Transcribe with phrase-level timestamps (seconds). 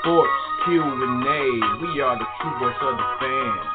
[0.00, 1.42] Sports Q&A.
[1.82, 3.66] We are the true voice of the fans.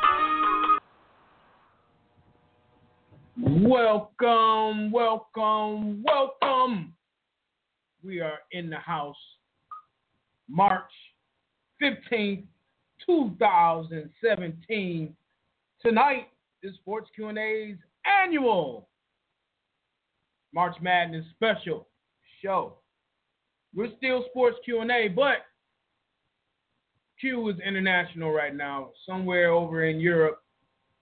[3.67, 6.93] Welcome, welcome, welcome.
[8.03, 9.17] We are in the house.
[10.47, 10.91] March
[11.81, 12.45] 15th,
[13.05, 15.15] 2017.
[15.81, 16.27] Tonight
[16.63, 17.77] is Sports Q&A's
[18.23, 18.87] annual
[20.53, 21.87] March Madness special
[22.43, 22.77] show.
[23.73, 25.45] We're still Sports Q&A, but
[27.19, 30.41] Q is international right now, somewhere over in Europe,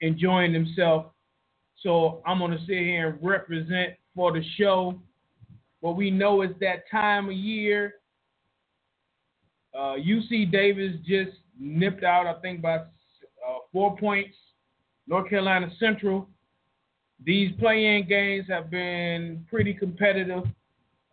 [0.01, 1.07] enjoying himself.
[1.81, 5.00] So I'm going to sit here and represent for the show.
[5.79, 7.95] What we know is that time of year.
[9.74, 12.84] Uh, UC Davis just nipped out, I think, by uh,
[13.72, 14.35] four points.
[15.07, 16.28] North Carolina Central.
[17.25, 20.44] These play-in games have been pretty competitive.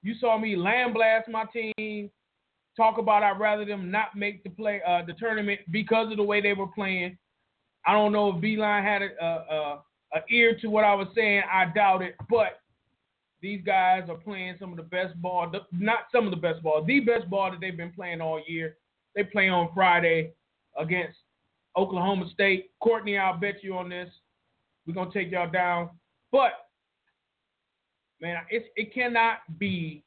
[0.04, 2.10] you saw me land blast my team,
[2.76, 6.24] talk about I'd rather them not make the play, uh, the tournament because of the
[6.24, 7.18] way they were playing.
[7.86, 9.84] I don't know if Beilein had a, a,
[10.14, 11.44] a ear to what I was saying.
[11.52, 12.62] I doubt it, but
[13.42, 16.84] these guys are playing some of the best ball, not some of the best ball,
[16.86, 18.78] the best ball that they've been playing all year.
[19.16, 20.32] They play on Friday
[20.78, 21.18] against
[21.78, 22.72] Oklahoma State.
[22.82, 24.10] Courtney, I'll bet you on this.
[24.88, 25.90] We're gonna take y'all down,
[26.32, 26.63] but
[28.24, 30.04] man, it cannot be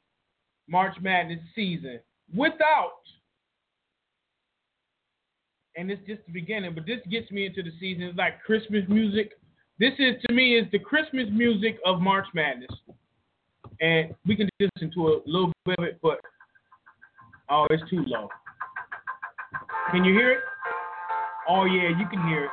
[0.69, 2.01] March Madness season
[2.35, 3.03] without.
[5.77, 8.05] And it's just the beginning, but this gets me into the season.
[8.05, 9.33] It's like Christmas music
[9.79, 12.71] this is to me is the Christmas music of March Madness,
[13.81, 16.19] and we can listen to a little bit of it, but
[17.51, 18.29] oh, it's too low.
[19.91, 20.39] Can you hear it?
[21.47, 22.51] Oh yeah, you can hear it.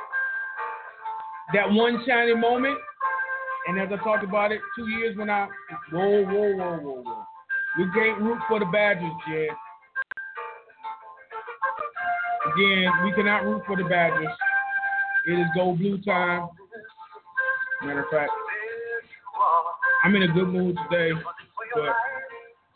[1.54, 2.76] That one shining moment,
[3.66, 5.48] and as I talked about it two years when I
[5.92, 7.24] whoa whoa whoa whoa whoa,
[7.78, 9.48] we can't root for the Badgers, Jed.
[12.52, 14.28] Again, we cannot root for the Badgers.
[15.26, 16.48] It is go blue time.
[17.82, 18.30] Matter of fact,
[20.04, 21.12] I'm in a good mood today,
[21.74, 21.84] but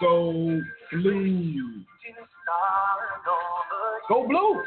[0.01, 0.61] go
[0.93, 1.85] blue.
[4.09, 4.63] Go blue.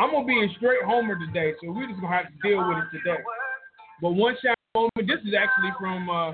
[0.00, 2.78] I'm gonna be in straight homer today, so we're just gonna have to deal with
[2.78, 3.22] it today.
[4.00, 4.56] But one shot
[5.02, 5.22] moment.
[5.22, 6.32] This is actually from uh,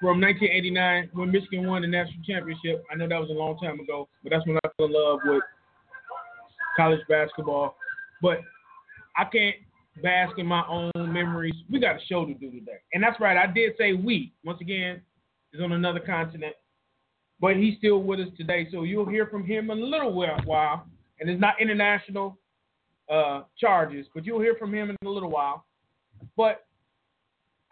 [0.00, 2.84] from 1989 when Michigan won the national championship.
[2.90, 5.20] I know that was a long time ago, but that's when I fell in love
[5.24, 5.42] with
[6.76, 7.76] college basketball.
[8.20, 8.38] But
[9.16, 9.56] I can't
[10.02, 11.54] bask in my own memories.
[11.70, 13.36] We got a show to do today, and that's right.
[13.36, 14.32] I did say we.
[14.44, 15.00] Once again,
[15.52, 16.54] is on another continent,
[17.40, 18.68] but he's still with us today.
[18.70, 20.86] So you'll hear from him in a little while,
[21.20, 22.38] and it's not international
[23.10, 25.64] uh, charges, but you'll hear from him in a little while.
[26.36, 26.65] But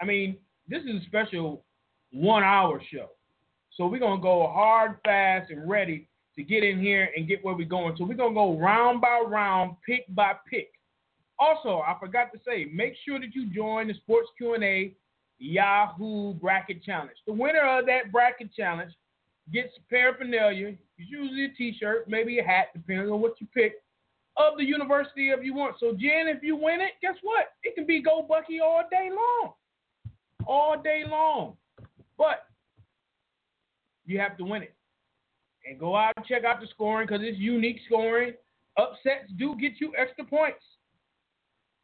[0.00, 0.37] I mean,
[0.69, 1.64] this is a special
[2.12, 3.11] one-hour show,
[3.76, 7.55] so we're gonna go hard, fast, and ready to get in here and get where
[7.55, 7.96] we're going.
[7.96, 10.70] So we're gonna go round by round, pick by pick.
[11.38, 14.94] Also, I forgot to say, make sure that you join the Sports Q&A
[15.38, 17.17] Yahoo Bracket Challenge.
[17.26, 18.93] The winner of that bracket challenge
[19.52, 23.75] gets paraphernalia, usually a T-shirt, maybe a hat, depending on what you pick,
[24.37, 25.76] of the university if you want.
[25.79, 27.46] So, Jen, if you win it, guess what?
[27.62, 29.52] It can be Go Bucky all day long,
[30.46, 31.56] all day long.
[32.17, 32.46] But
[34.06, 34.75] you have to win it
[35.67, 38.35] and go out and check out the scoring because it's unique scoring.
[38.76, 40.64] Upsets do get you extra points.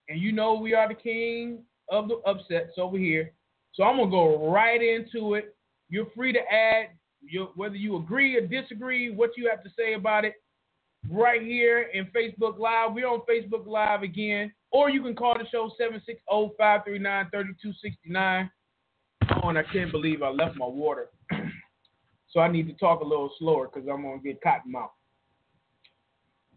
[0.08, 3.32] And you know we are the king of the upsets over here.
[3.74, 5.56] So I'm gonna go right into it.
[5.88, 6.88] You're free to add
[7.22, 10.34] your, whether you agree or disagree, what you have to say about it,
[11.08, 12.92] right here in Facebook Live.
[12.92, 15.70] We're on Facebook Live again, or you can call the show
[16.30, 18.50] 760-539-3269.
[19.42, 21.08] Oh, and I can't believe I left my water.
[22.30, 24.90] so I need to talk a little slower because I'm gonna get cotton mouth.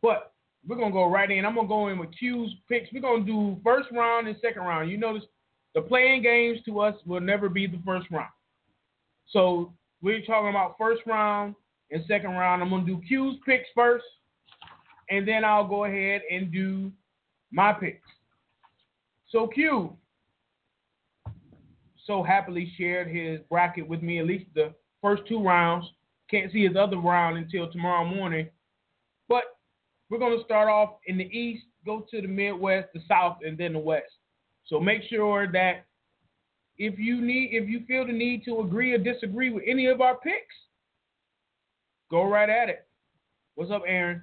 [0.02, 0.34] But
[0.68, 1.46] we're gonna go right in.
[1.46, 2.92] I'm gonna go in with Q's picks.
[2.94, 4.90] We're gonna do first round and second round.
[4.90, 5.24] You notice
[5.76, 8.32] the playing games to us will never be the first round.
[9.30, 11.56] So we're talking about first round
[11.92, 12.62] and second round.
[12.62, 14.06] I'm gonna do Q's picks first,
[15.10, 16.92] and then I'll go ahead and do
[17.54, 18.10] my picks.
[19.30, 19.96] So Q
[22.06, 25.86] so happily shared his bracket with me, at least the first two rounds.
[26.30, 28.50] Can't see his other round until tomorrow morning.
[29.30, 29.44] But
[30.10, 33.58] we're going to start off in the East, go to the Midwest, the South, and
[33.58, 34.12] then the West.
[34.66, 35.86] So make sure that
[36.78, 40.02] if you need, if you feel the need to agree or disagree with any of
[40.02, 40.56] our picks,
[42.10, 42.86] go right at it.
[43.56, 44.22] What's up, Aaron?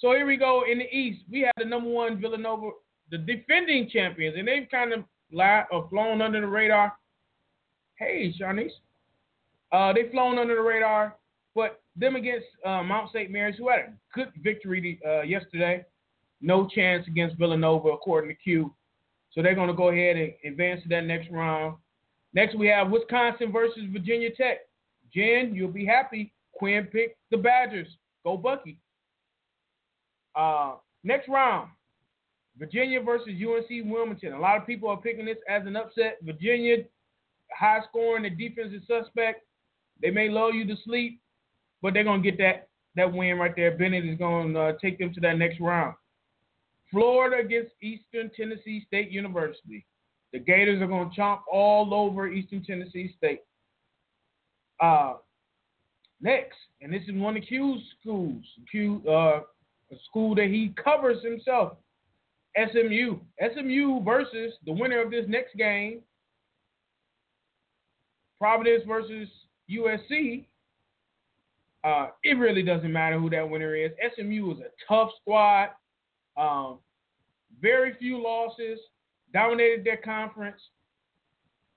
[0.00, 1.24] So here we go in the East.
[1.30, 2.70] We have the number one Villanova,
[3.10, 6.94] the defending champions, and they've kind of lied or flown under the radar.
[7.96, 8.70] Hey, Shanice.
[9.72, 11.16] Uh, they've flown under the radar,
[11.54, 13.30] but them against uh, Mount St.
[13.30, 15.84] Mary's, who had a good victory uh, yesterday,
[16.40, 18.74] no chance against Villanova, according to Q.
[19.32, 21.76] So they're going to go ahead and advance to that next round.
[22.32, 24.60] Next, we have Wisconsin versus Virginia Tech.
[25.14, 26.32] Jen, you'll be happy.
[26.54, 27.88] Quinn picked the Badgers.
[28.24, 28.78] Go Bucky.
[30.40, 31.68] Uh, next round,
[32.58, 34.32] Virginia versus UNC Wilmington.
[34.32, 36.16] A lot of people are picking this as an upset.
[36.22, 36.76] Virginia,
[37.52, 39.44] high scoring, the defense is suspect.
[40.00, 41.20] They may lull you to sleep,
[41.82, 43.76] but they're gonna get that that win right there.
[43.76, 45.94] Bennett is gonna uh, take them to that next round.
[46.90, 49.84] Florida against Eastern Tennessee State University.
[50.32, 53.40] The Gators are gonna chomp all over Eastern Tennessee State.
[54.80, 55.16] Uh,
[56.22, 58.42] next, and this is one of Q's schools.
[58.70, 59.40] Q, uh,
[59.92, 61.72] a school that he covers himself.
[62.56, 63.18] SMU.
[63.54, 66.00] SMU versus the winner of this next game.
[68.38, 69.28] Providence versus
[69.70, 70.46] USC.
[71.82, 73.90] Uh, it really doesn't matter who that winner is.
[74.14, 75.70] SMU is a tough squad.
[76.36, 76.78] Um,
[77.60, 78.78] very few losses.
[79.32, 80.60] Dominated their conference.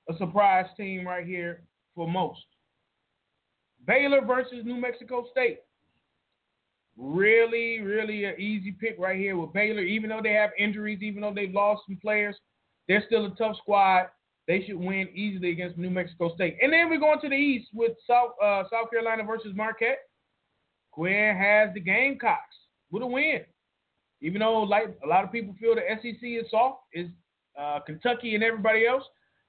[0.10, 1.63] A surprise team right here
[1.96, 2.41] for most.
[3.86, 5.60] Baylor versus New Mexico State.
[6.97, 9.81] Really, really an easy pick right here with Baylor.
[9.81, 12.35] Even though they have injuries, even though they've lost some players,
[12.88, 14.07] they're still a tough squad.
[14.47, 16.57] They should win easily against New Mexico State.
[16.62, 20.00] And then we're going to the East with South uh, South Carolina versus Marquette.
[20.91, 22.55] Quinn has the Gamecocks
[22.91, 23.41] with a win.
[24.21, 27.07] Even though like a lot of people feel the SEC is soft, is
[27.59, 29.03] uh, Kentucky and everybody else.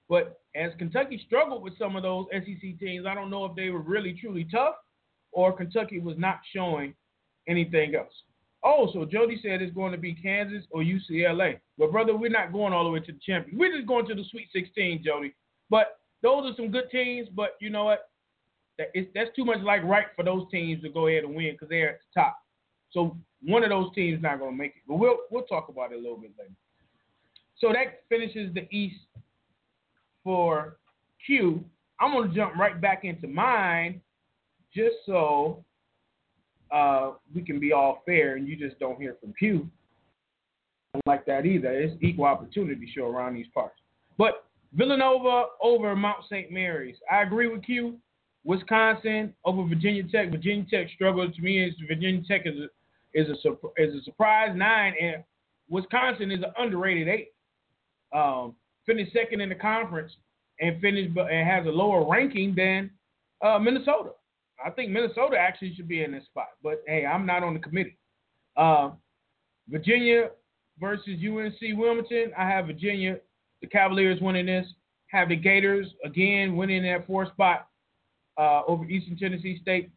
[0.09, 3.71] But as Kentucky struggled with some of those SEC teams, I don't know if they
[3.71, 4.75] were really truly tough
[5.33, 6.95] or Kentucky was not showing
[7.49, 8.13] anything else.
[8.65, 11.59] Oh, so Jody said it's going to be Kansas or UCLA.
[11.79, 13.59] But brother, we're not going all the way to the champion.
[13.59, 15.35] We're just going to the Sweet 16, Jody.
[15.69, 17.29] But those are some good teams.
[17.35, 18.09] But you know what?
[18.79, 21.53] That is, that's too much like right for those teams to go ahead and win
[21.53, 22.39] because they're at the top.
[22.91, 24.83] So one of those teams not going to make it.
[24.89, 26.55] But we'll we'll talk about it a little bit later.
[27.59, 28.97] So that finishes the East
[30.25, 30.79] for
[31.25, 31.63] Q.
[32.01, 34.01] I'm going to jump right back into mine
[34.75, 35.65] just so
[36.75, 39.33] uh, we can be all fair and you just don't hear from
[40.95, 41.73] don't like that either.
[41.73, 43.77] It's equal opportunity show around these parts.
[44.19, 46.51] But Villanova over Mount St.
[46.51, 46.97] Mary's.
[47.11, 47.99] I agree with Q.
[48.45, 50.31] Wisconsin over Virginia Tech.
[50.31, 51.65] Virginia Tech struggled to me.
[51.65, 55.25] Is Virginia Tech is a, is a is a surprise nine, and
[55.69, 57.33] Wisconsin is an underrated eight.
[58.13, 58.55] Um,
[58.85, 60.13] finished second in the conference
[60.61, 62.91] and finished and has a lower ranking than
[63.43, 64.11] uh, Minnesota.
[64.65, 67.61] I think Minnesota actually should be in this spot, but hey, I'm not on the
[67.61, 67.97] committee.
[68.57, 68.91] Uh,
[69.69, 70.31] Virginia
[70.81, 72.33] versus UNC Wilmington.
[72.37, 73.19] I have Virginia,
[73.61, 74.67] the Cavaliers winning this.
[75.09, 77.69] Have the Gators again winning that fourth spot
[78.39, 79.91] uh, over Eastern Tennessee State.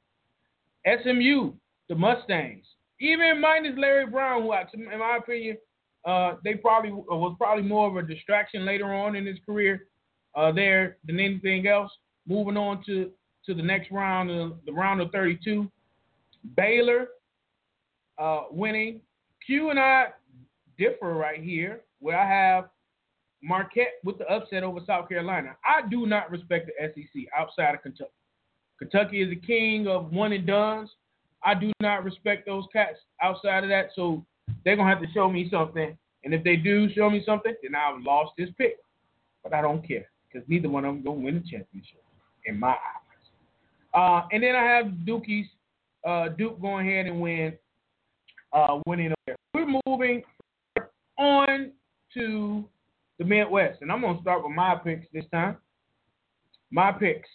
[0.85, 1.53] SMU,
[1.89, 2.65] the Mustangs,
[2.99, 5.57] even minus Larry Brown, who, in my opinion,
[6.05, 9.87] uh, they probably was probably more of a distraction later on in his career
[10.35, 11.91] uh, there than anything else.
[12.27, 13.11] Moving on to
[13.47, 15.69] to the next round, uh, the round of 32.
[16.55, 17.07] Baylor
[18.19, 19.01] uh, winning.
[19.45, 20.07] Q and I
[20.77, 22.69] differ right here, where I have
[23.41, 25.55] Marquette with the upset over South Carolina.
[25.63, 28.11] I do not respect the SEC outside of Kentucky.
[28.77, 30.89] Kentucky is the king of one and dones.
[31.43, 34.25] I do not respect those cats outside of that, so
[34.65, 35.97] they're gonna have to show me something.
[36.23, 38.77] And if they do show me something, then I've lost this pick.
[39.43, 42.03] But I don't care because neither one of them gonna win the championship
[42.45, 43.06] in my eyes.
[43.97, 45.47] Uh, and then I have Dukie's
[46.05, 47.53] uh, Duke going ahead and win,
[48.53, 49.35] uh, winning there.
[49.55, 50.21] We're moving
[51.17, 51.71] on
[52.13, 52.63] to
[53.17, 55.57] the Midwest, and I'm gonna start with my picks this time.
[56.69, 57.27] My picks: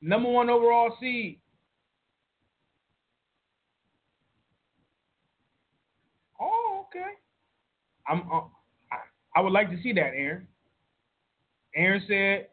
[0.00, 1.40] number one overall seed.
[6.40, 7.10] Oh, okay.
[8.08, 8.22] I'm.
[8.32, 8.44] Uh,
[8.90, 10.48] I, I would like to see that, Aaron.
[11.74, 12.48] Aaron said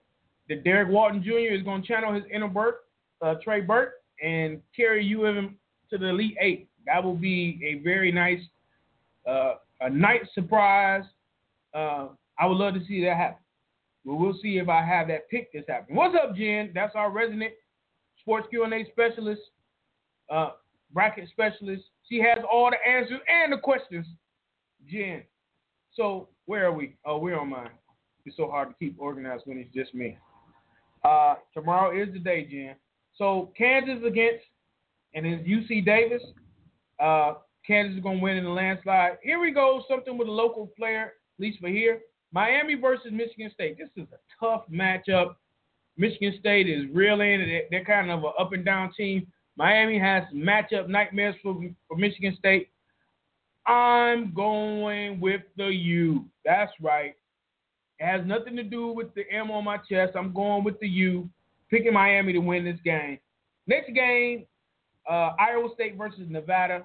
[0.53, 1.53] that Derrick Walton Jr.
[1.53, 2.81] is going to channel his inner Burt,
[3.22, 3.93] uh, Trey Burke,
[4.24, 5.57] and carry UM
[5.89, 6.69] to the Elite Eight.
[6.86, 8.41] That will be a very nice,
[9.27, 11.03] uh, a nice surprise.
[11.74, 13.43] Uh, I would love to see that happen.
[14.05, 15.95] But we'll see if I have that pick this happen.
[15.95, 16.72] What's up, Jen?
[16.75, 17.53] That's our resident
[18.19, 19.41] sports Q&A specialist,
[20.29, 20.51] uh,
[20.93, 21.83] bracket specialist.
[22.10, 24.05] She has all the answers and the questions,
[24.89, 25.24] Jen.
[25.93, 26.95] So where are we?
[27.05, 27.69] Oh, we're on mine.
[28.25, 30.17] It's so hard to keep organized when it's just me.
[31.03, 32.75] Uh, tomorrow is the day, Jen.
[33.15, 34.43] So Kansas against,
[35.13, 36.22] and it's UC Davis.
[37.00, 37.33] Uh,
[37.65, 39.17] Kansas is going to win in the landslide.
[39.22, 42.00] Here we go, something with a local player, at least for here.
[42.31, 43.77] Miami versus Michigan State.
[43.77, 45.36] This is a tough matchup.
[45.98, 47.62] Michigan State is reeling.
[47.69, 49.27] They're kind of an up and down team.
[49.55, 52.69] Miami has matchup nightmares for, for Michigan State.
[53.67, 56.25] I'm going with the U.
[56.43, 57.13] That's right.
[58.03, 60.13] Has nothing to do with the M on my chest.
[60.17, 61.29] I'm going with the U,
[61.69, 63.17] picking Miami to win this game.
[63.65, 64.45] Next game,
[65.10, 66.83] uh, Iowa State versus Nevada.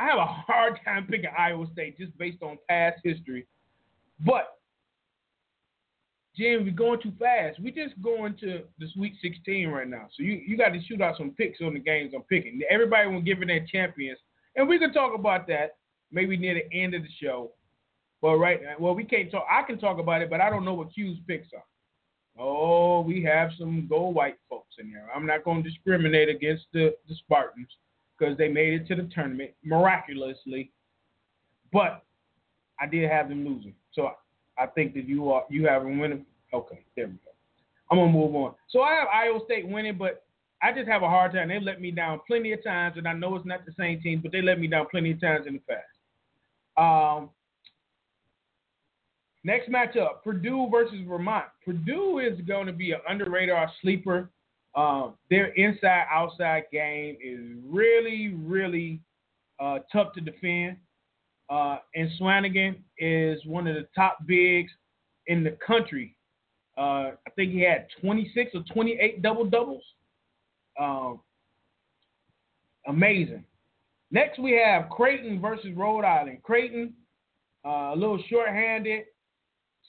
[0.00, 3.46] I have a hard time picking Iowa State just based on past history.
[4.24, 4.56] But,
[6.34, 7.60] Jim, we're going too fast.
[7.60, 10.08] We're just going to the Sweet 16 right now.
[10.16, 12.60] So you, you got to shoot out some picks on the games I'm picking.
[12.70, 14.18] Everybody will give it their champions.
[14.56, 15.76] And we can talk about that
[16.10, 17.50] maybe near the end of the show.
[18.22, 19.46] But right well, we can't talk.
[19.50, 21.64] I can talk about it, but I don't know what Q's picks are.
[22.38, 25.08] Oh, we have some gold white folks in there.
[25.14, 27.68] I'm not going to discriminate against the, the Spartans
[28.18, 30.70] because they made it to the tournament miraculously.
[31.72, 32.02] But
[32.80, 33.74] I did have them losing.
[33.92, 34.10] So
[34.58, 36.26] I think that you are you have them winning.
[36.52, 37.30] Okay, there we go.
[37.90, 38.54] I'm gonna move on.
[38.68, 40.24] So I have Iowa State winning, but
[40.62, 41.48] I just have a hard time.
[41.48, 44.20] They let me down plenty of times, and I know it's not the same team,
[44.22, 45.82] but they let me down plenty of times in the past.
[46.78, 47.30] Um,
[49.46, 51.44] Next matchup, Purdue versus Vermont.
[51.64, 54.28] Purdue is going to be an underrated or sleeper.
[54.74, 59.00] Um, their inside outside game is really, really
[59.60, 60.78] uh, tough to defend.
[61.48, 64.72] Uh, and Swanigan is one of the top bigs
[65.28, 66.16] in the country.
[66.76, 69.84] Uh, I think he had 26 or 28 double doubles.
[70.76, 71.20] Um,
[72.88, 73.44] amazing.
[74.10, 76.42] Next, we have Creighton versus Rhode Island.
[76.42, 76.94] Creighton,
[77.64, 79.04] uh, a little short-handed,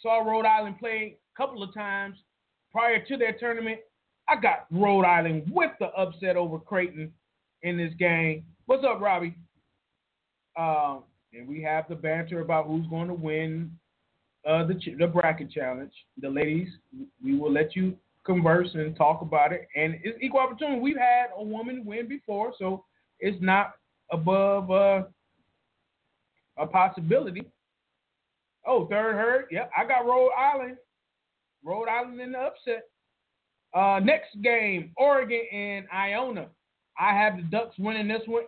[0.01, 2.18] Saw Rhode Island play a couple of times
[2.72, 3.80] prior to their tournament.
[4.30, 7.12] I got Rhode Island with the upset over Creighton
[7.63, 8.44] in this game.
[8.66, 9.36] What's up, Robbie?
[10.58, 13.72] Um, and we have the banter about who's going to win
[14.48, 15.92] uh, the the bracket challenge.
[16.22, 16.70] The ladies,
[17.24, 19.68] we will let you converse and talk about it.
[19.75, 20.80] And it's equal opportunity.
[20.80, 22.84] We've had a woman win before, so
[23.20, 23.74] it's not
[24.12, 25.04] above uh,
[26.58, 27.44] a possibility.
[28.68, 29.46] Oh, third herd.
[29.50, 30.78] Yep, I got Rhode Island.
[31.64, 32.84] Rhode Island in the upset.
[33.74, 36.48] Uh, next game, Oregon and Iona.
[37.00, 38.44] I have the Ducks winning this one.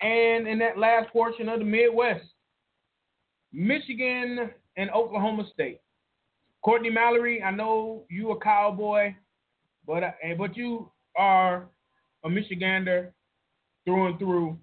[0.00, 2.24] And in that last portion of the Midwest,
[3.52, 5.80] Michigan and Oklahoma State.
[6.62, 9.14] Courtney Mallory, I know you a cowboy,
[9.86, 11.68] but uh, but you are
[12.24, 13.10] a Michigander
[13.84, 14.58] through and through.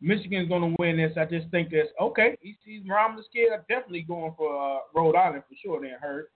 [0.00, 1.12] Michigan's going to win this.
[1.16, 5.16] I just think that's Okay, He sees Romulus kid are definitely going for uh, Rhode
[5.16, 5.80] Island for sure.
[5.80, 6.26] They heard.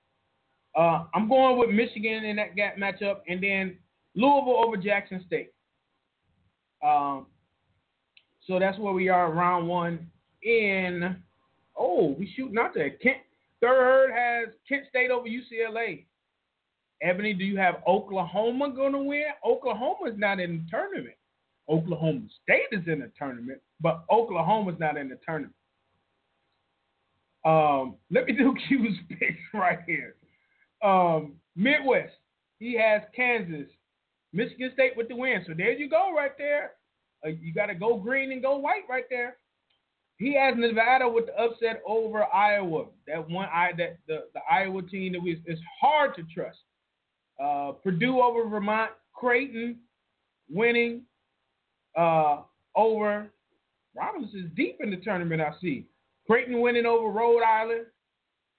[0.76, 3.78] Uh, I'm going with Michigan in that gap matchup, and then
[4.14, 5.52] Louisville over Jackson State.
[6.84, 7.26] Um,
[8.46, 10.10] so that's where we are round one
[10.42, 11.16] in.
[11.76, 12.90] Oh, we shooting out there.
[12.90, 13.18] Kent
[13.60, 16.04] third has Kent State over UCLA.
[17.02, 19.24] Ebony, do you have Oklahoma going to win?
[19.44, 21.16] Oklahoma's not in the tournament.
[21.68, 25.54] Oklahoma State is in the tournament, but Oklahoma's not in the tournament.
[27.44, 30.16] Um, let me do Q's picks right here.
[30.82, 32.14] Um, Midwest,
[32.58, 33.68] he has Kansas,
[34.32, 35.44] Michigan State with the win.
[35.46, 36.72] So there you go, right there.
[37.24, 39.36] Uh, you got to go green and go white right there.
[40.16, 42.86] He has Nevada with the upset over Iowa.
[43.06, 46.58] That one, I that the, the Iowa team that was it's hard to trust.
[47.42, 49.78] Uh, Purdue over Vermont, Creighton
[50.48, 51.02] winning
[51.96, 52.42] uh,
[52.76, 53.28] over.
[53.96, 55.40] Robinson is deep in the tournament.
[55.40, 55.86] I see
[56.26, 57.86] Creighton winning over Rhode Island,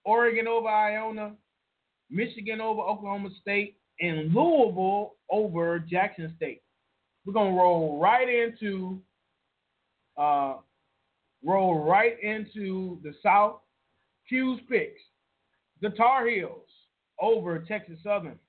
[0.05, 1.33] Oregon over Iona,
[2.09, 6.61] Michigan over Oklahoma State, and Louisville over Jackson State.
[7.25, 9.01] We're gonna roll right into
[10.17, 10.55] uh,
[11.43, 13.59] roll right into the South.
[14.29, 15.01] Q's picks.
[15.81, 16.67] The Tar Heels
[17.19, 18.39] over Texas Southern.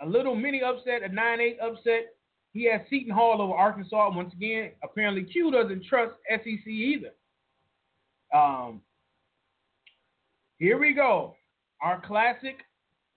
[0.00, 2.16] A little mini upset, a 9-8 upset.
[2.54, 4.10] He has Seton Hall over Arkansas.
[4.14, 7.10] Once again, apparently Q doesn't trust SEC either.
[8.32, 8.80] Um,
[10.58, 11.34] here we go.
[11.82, 12.58] Our classic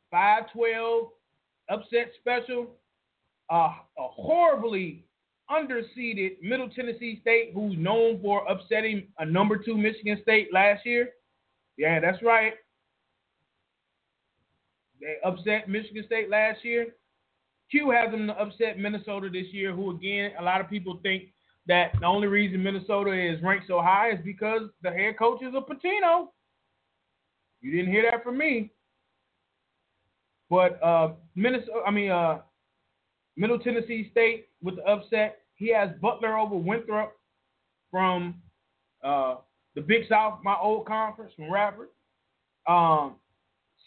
[0.09, 1.09] 512
[1.69, 2.71] upset special.
[3.49, 5.05] Uh, a horribly
[5.49, 11.09] underseeded Middle Tennessee State, who's known for upsetting a number two Michigan State last year.
[11.77, 12.53] Yeah, that's right.
[14.99, 16.87] They upset Michigan State last year.
[17.69, 21.33] Q has them to upset Minnesota this year, who again, a lot of people think
[21.67, 25.53] that the only reason Minnesota is ranked so high is because the head coach is
[25.53, 26.27] a Pitino.
[27.61, 28.71] You didn't hear that from me.
[30.49, 32.39] But uh, Minnesota, I mean, uh,
[33.35, 35.39] Middle Tennessee State with the upset.
[35.55, 37.17] He has Butler over Winthrop
[37.91, 38.35] from
[39.03, 39.35] uh,
[39.75, 41.89] the Big South, my old conference from Radford.
[42.67, 43.15] Um,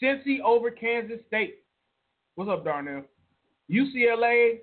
[0.03, 1.57] Cincy over Kansas State.
[2.35, 3.05] What's up, Darnell?
[3.71, 4.61] UCLA,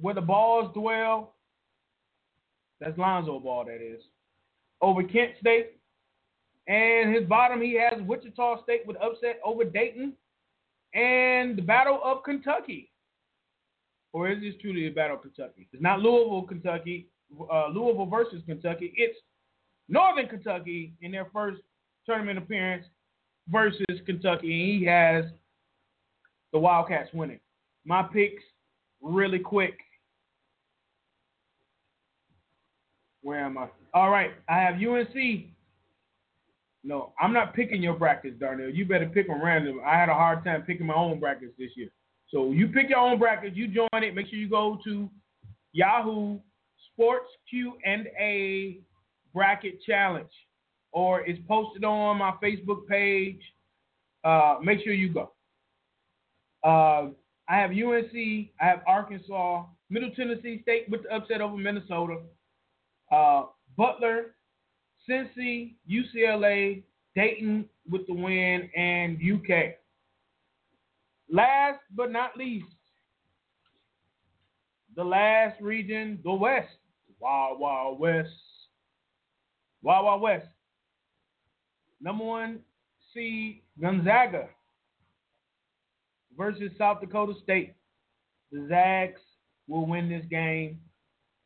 [0.00, 1.34] where the balls dwell.
[2.80, 4.02] That's Lonzo ball, that is.
[4.80, 5.72] Over Kent State.
[6.68, 10.12] And his bottom, he has Wichita State with upset over Dayton.
[10.94, 12.90] And the Battle of Kentucky.
[14.12, 15.68] Or is this truly the Battle of Kentucky?
[15.72, 17.08] It's not Louisville, Kentucky,
[17.52, 18.92] uh, Louisville versus Kentucky.
[18.96, 19.18] It's
[19.88, 21.60] Northern Kentucky in their first
[22.04, 22.86] tournament appearance
[23.48, 24.52] versus Kentucky.
[24.52, 25.24] And he has
[26.52, 27.40] the Wildcats winning.
[27.86, 28.42] My picks
[29.00, 29.78] really quick.
[33.22, 33.68] Where am I?
[33.94, 35.46] All right, I have UNC.
[36.82, 38.70] No, I'm not picking your brackets, Darnell.
[38.70, 39.80] You better pick them random.
[39.84, 41.88] I had a hard time picking my own brackets this year.
[42.28, 43.56] So you pick your own brackets.
[43.56, 44.14] You join it.
[44.14, 45.08] Make sure you go to
[45.72, 46.38] Yahoo
[46.92, 48.80] Sports Q and A
[49.32, 50.30] Bracket Challenge,
[50.92, 53.40] or it's posted on my Facebook page.
[54.24, 55.32] Uh, make sure you go.
[56.64, 57.10] Uh,
[57.48, 58.12] I have UNC.
[58.60, 62.18] I have Arkansas, Middle Tennessee State with the upset over Minnesota.
[63.10, 63.44] Uh,
[63.76, 64.34] Butler,
[65.08, 66.82] Cincy, UCLA,
[67.14, 69.74] Dayton with the win, and UK.
[71.30, 72.66] Last but not least,
[74.96, 76.68] the last region, the West.
[77.20, 78.30] Wild Wild West.
[79.82, 80.46] Wild Wild West.
[82.00, 82.60] Number one
[83.14, 84.48] seed Gonzaga
[86.36, 87.74] versus South Dakota State.
[88.52, 89.20] The Zags
[89.68, 90.78] will win this game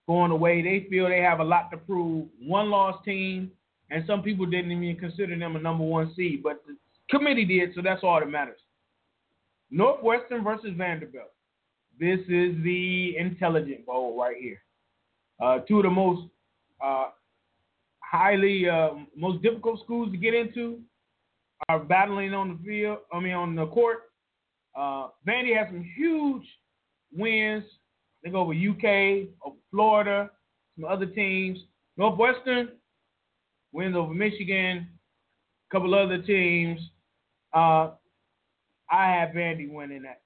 [0.07, 0.63] going away.
[0.63, 2.27] They feel they have a lot to prove.
[2.43, 3.51] One loss team,
[3.91, 6.77] and some people didn't even consider them a number one seed, but the
[7.09, 8.61] committee did, so that's all that matters.
[9.71, 11.31] Northwestern versus Vanderbilt.
[11.99, 14.63] This is the intelligent bowl right here.
[15.41, 16.29] Uh, two of the most
[16.85, 17.11] uh,
[18.01, 20.81] highly, uh, most difficult schools to get into
[21.69, 22.99] are battling on the field.
[23.13, 24.10] I mean, on the court.
[24.77, 26.45] Uh, Vandy has some huge
[27.13, 27.65] wins
[28.23, 30.31] They go over UK, over Florida,
[30.77, 31.59] some other teams.
[31.97, 32.71] Northwestern
[33.73, 34.89] wins over Michigan,
[35.69, 36.81] a couple other teams.
[37.53, 37.91] Uh,
[38.91, 40.23] I have Vandy winning that.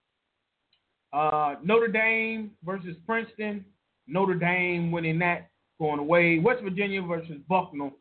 [1.17, 3.65] Uh, Notre Dame versus Princeton.
[4.07, 6.39] Notre Dame winning that, going away.
[6.39, 7.93] West Virginia versus Bucknell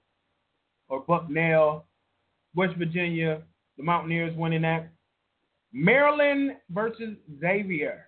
[0.90, 1.86] or Bucknell.
[2.56, 3.42] West Virginia,
[3.78, 4.90] the Mountaineers winning that.
[5.74, 8.06] Maryland versus Xavier.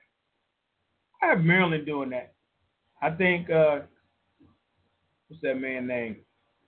[1.21, 2.33] I have Maryland doing that.
[3.01, 3.79] I think uh,
[5.27, 6.17] what's that man name?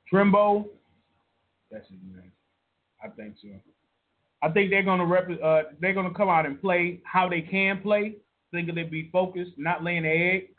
[0.09, 0.69] Trimble.
[1.71, 2.31] That's his name.
[3.03, 3.49] I think so.
[4.41, 7.81] I think they're gonna rep- uh, they're gonna come out and play how they can
[7.81, 8.15] play.
[8.51, 10.49] Think they be focused, not laying the egg.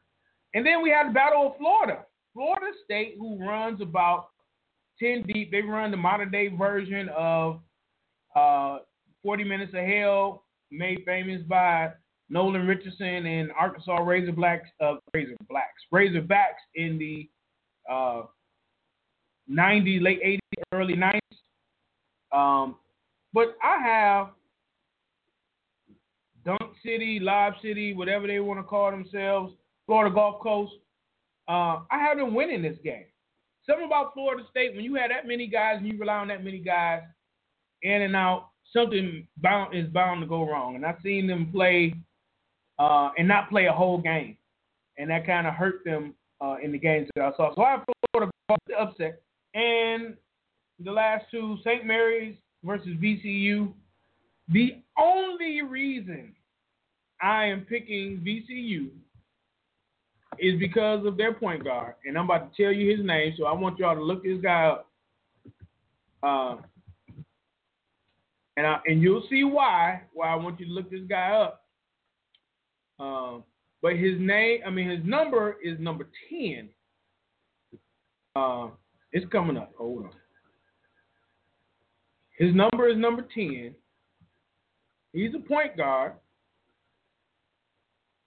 [0.54, 2.04] And then we have the Battle of Florida.
[2.34, 4.28] Florida State, who runs about
[4.98, 7.60] ten deep, they run the modern day version of
[8.36, 8.78] uh,
[9.22, 11.90] 40 Minutes of Hell, made famous by
[12.30, 17.28] Nolan Richardson and Arkansas Razorbacks, uh, Razorblacks, Razorbacks in the
[17.90, 18.22] uh,
[19.50, 21.18] 90s, late 80s, early 90s.
[22.32, 22.76] Um,
[23.32, 24.28] but I have
[26.44, 29.54] Dunk City, Live City, whatever they want to call themselves,
[29.86, 30.72] Florida Gulf Coast.
[31.48, 33.04] Uh, I have them winning this game.
[33.66, 36.44] Something about Florida State, when you have that many guys and you rely on that
[36.44, 37.02] many guys
[37.82, 40.76] in and out, something bound is bound to go wrong.
[40.76, 41.94] And I've seen them play
[42.78, 44.36] uh, and not play a whole game,
[44.98, 47.54] and that kind of hurt them uh, in the games that I saw.
[47.54, 48.32] So I have Florida
[48.66, 49.22] the upset,
[49.54, 50.14] and
[50.82, 51.84] the last two, St.
[51.84, 53.72] Mary's versus VCU.
[54.50, 56.34] The only reason
[57.20, 58.88] I am picking VCU
[60.38, 63.34] is because of their point guard, and I'm about to tell you his name.
[63.36, 64.86] So I want y'all to look this guy up.
[66.22, 66.56] Uh,
[68.58, 71.64] and I, and you'll see why why I want you to look this guy up.
[72.98, 73.44] Um,
[73.80, 76.68] but his name, I mean, his number is number ten.
[78.34, 78.70] Uh,
[79.12, 79.72] it's coming up.
[79.78, 80.10] Hold on.
[82.36, 83.76] His number is number ten.
[85.12, 86.14] He's a point guard.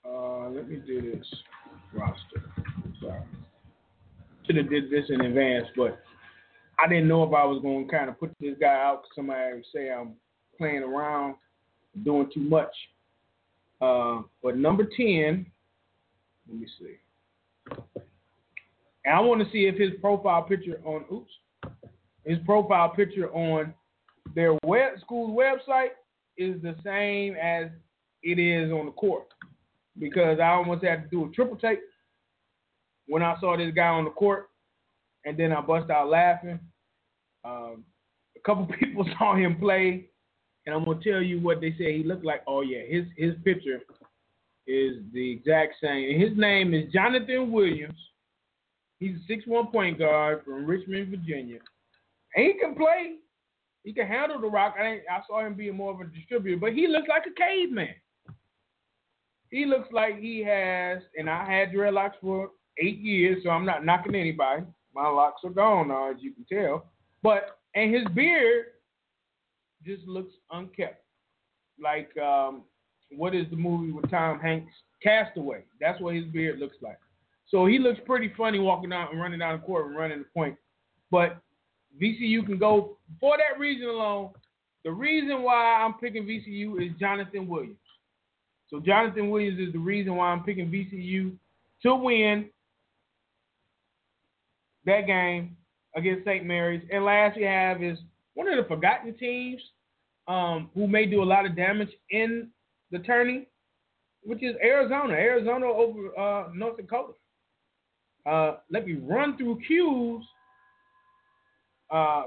[0.07, 1.27] Uh, let me do this
[1.93, 2.49] roster.
[3.01, 3.21] Sorry.
[4.45, 6.01] Should have did this in advance, but
[6.79, 9.15] I didn't know if I was going to kind of put this guy out because
[9.15, 10.13] somebody say I'm
[10.61, 11.33] playing around,
[12.05, 12.71] doing too much.
[13.81, 15.43] Uh, but number 10,
[16.47, 16.97] let me see.
[19.03, 21.31] And I want to see if his profile picture on, oops,
[22.23, 23.73] his profile picture on
[24.35, 25.93] their web school's website
[26.37, 27.71] is the same as
[28.21, 29.29] it is on the court.
[29.97, 31.79] Because I almost had to do a triple take
[33.07, 34.49] when I saw this guy on the court,
[35.25, 36.59] and then I bust out laughing.
[37.43, 37.83] Um,
[38.37, 40.10] a couple people saw him play,
[40.71, 42.43] and I'm gonna tell you what they say he looked like.
[42.47, 43.81] Oh yeah, his his picture
[44.67, 46.17] is the exact same.
[46.19, 47.99] His name is Jonathan Williams.
[48.99, 51.59] He's a six one point guard from Richmond, Virginia.
[52.35, 53.15] And he can play.
[53.83, 54.75] He can handle the rock.
[54.79, 57.95] I, I saw him being more of a distributor, but he looks like a caveman.
[59.49, 63.83] He looks like he has, and I had dreadlocks for eight years, so I'm not
[63.83, 64.63] knocking anybody.
[64.95, 66.85] My locks are gone now, as you can tell.
[67.23, 68.67] But and his beard
[69.85, 71.03] just looks unkept.
[71.81, 72.63] Like um,
[73.15, 74.71] what is the movie with Tom Hanks?
[75.01, 75.63] Castaway.
[75.79, 76.99] That's what his beard looks like.
[77.47, 80.25] So he looks pretty funny walking out and running down the court and running the
[80.33, 80.55] point.
[81.09, 81.37] But
[82.01, 84.29] VCU can go for that reason alone.
[84.83, 87.77] The reason why I'm picking VCU is Jonathan Williams.
[88.69, 91.35] So Jonathan Williams is the reason why I'm picking VCU
[91.83, 92.49] to win
[94.85, 95.57] that game
[95.95, 96.45] against St.
[96.45, 96.81] Mary's.
[96.91, 97.97] And last we have is
[98.35, 99.61] one of the forgotten teams
[100.27, 102.49] um, who may do a lot of damage in
[102.91, 103.47] the tourney,
[104.23, 105.13] which is Arizona.
[105.13, 107.13] Arizona over uh, North Dakota.
[108.25, 110.23] Uh, let me run through Q's
[111.91, 112.23] uh,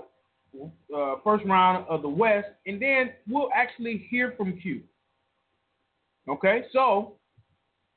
[0.94, 4.82] uh, first round of the West, and then we'll actually hear from Q.
[6.28, 7.14] Okay, so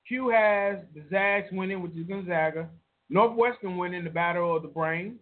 [0.07, 2.69] Q has the Zags winning, which is Gonzaga.
[3.09, 5.21] Northwestern winning the Battle of the Brains.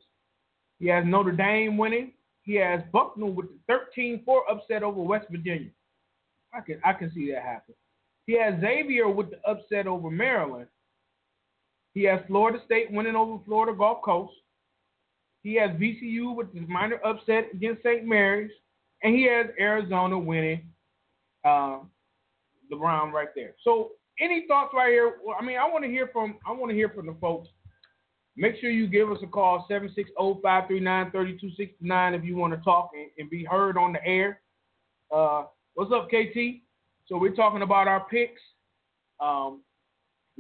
[0.80, 2.12] He has Notre Dame winning.
[2.46, 5.72] He has Bucknell with the 13-4 upset over West Virginia.
[6.54, 7.74] I can I can see that happen.
[8.28, 10.68] He has Xavier with the upset over Maryland.
[11.94, 14.34] He has Florida State winning over Florida Gulf Coast.
[15.44, 18.06] He has VCU with the minor upset against St.
[18.06, 18.52] Mary's,
[19.04, 20.64] and he has Arizona winning
[21.44, 21.80] uh,
[22.70, 23.54] the round right there.
[23.64, 25.16] So, any thoughts right here?
[25.24, 27.50] Well, I mean, I want to hear from I want to hear from the folks.
[28.38, 33.30] Make sure you give us a call 760-539-3269 if you want to talk and, and
[33.30, 34.42] be heard on the air.
[35.14, 35.46] Uh,
[35.76, 36.62] what's up, KT?
[37.08, 38.42] So we're talking about our picks.
[39.22, 39.62] Um,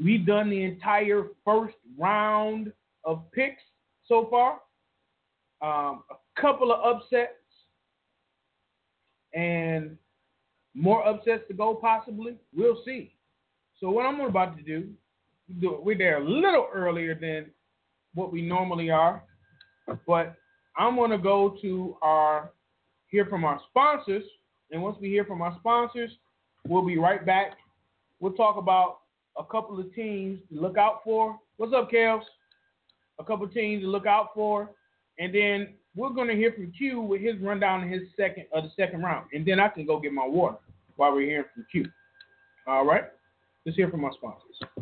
[0.01, 2.71] We've done the entire first round
[3.05, 3.61] of picks
[4.07, 4.59] so far.
[5.61, 7.31] Um, a couple of upsets
[9.33, 9.97] and
[10.73, 12.35] more upsets to go possibly.
[12.53, 13.13] We'll see.
[13.79, 14.89] So what I'm about to do,
[15.61, 17.45] we're there a little earlier than
[18.15, 19.23] what we normally are,
[20.07, 20.35] but
[20.77, 22.51] I'm going to go to our
[23.09, 24.23] hear from our sponsors,
[24.71, 26.11] and once we hear from our sponsors,
[26.67, 27.53] we'll be right back.
[28.19, 28.99] We'll talk about
[29.37, 31.39] a couple of teams to look out for.
[31.57, 32.23] What's up, Kels?
[33.19, 34.71] A couple of teams to look out for,
[35.19, 38.63] and then we're going to hear from Q with his rundown of his second of
[38.63, 40.57] the second round, and then I can go get my water
[40.97, 41.85] while we're hearing from Q.
[42.67, 43.05] All right,
[43.65, 44.74] let's hear from our sponsors.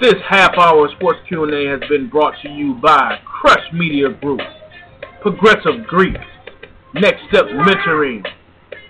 [0.00, 4.40] This half-hour sports Q&A has been brought to you by Crush Media Group,
[5.20, 6.14] Progressive Greek,
[6.94, 8.24] Next Step Mentoring,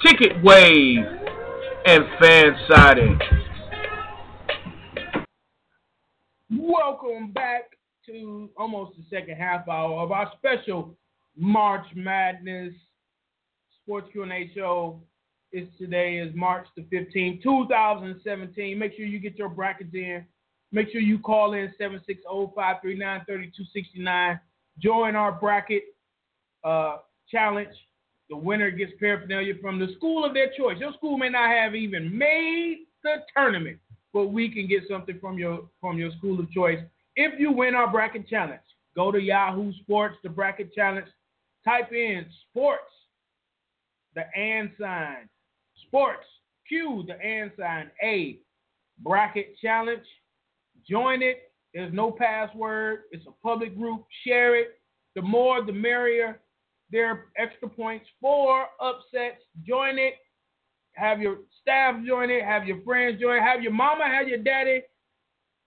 [0.04, 1.06] Ticket Wave,
[1.86, 3.18] and Fan Siding.
[6.50, 10.94] Welcome back to almost the second half hour of our special
[11.38, 12.74] March Madness
[13.82, 15.00] Sports Q&A show.
[15.52, 18.78] It's today is March the 15th, 2017.
[18.78, 20.26] Make sure you get your brackets in.
[20.70, 24.38] Make sure you call in 760-539-3269.
[24.78, 25.84] Join our bracket
[26.64, 26.98] uh,
[27.30, 27.74] challenge.
[28.28, 30.76] The winner gets paraphernalia from the school of their choice.
[30.78, 33.78] Your school may not have even made the tournament,
[34.12, 36.78] but we can get something from your from your school of choice
[37.16, 38.60] if you win our bracket challenge.
[38.94, 41.06] Go to Yahoo Sports, the bracket challenge.
[41.64, 42.92] Type in sports,
[44.14, 45.28] the and sign.
[45.86, 46.26] Sports,
[46.68, 48.38] Q, the and sign, A,
[49.02, 50.04] bracket challenge.
[50.88, 51.52] Join it.
[51.74, 53.00] There's no password.
[53.10, 54.04] It's a public group.
[54.26, 54.80] Share it.
[55.14, 56.40] The more, the merrier.
[56.90, 59.42] There are extra points for upsets.
[59.66, 60.14] Join it.
[60.98, 62.42] Have your staff join it.
[62.42, 63.42] Have your friends join it.
[63.42, 64.82] Have your mama, have your daddy.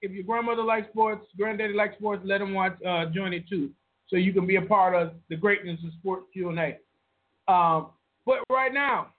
[0.02, 2.74] If your grandmother likes sports, granddaddy likes sports, let them watch.
[2.86, 3.70] Uh, join it too,
[4.08, 7.52] so you can be a part of the greatness of sports Q and A.
[7.52, 7.92] Um,
[8.26, 9.14] but right now,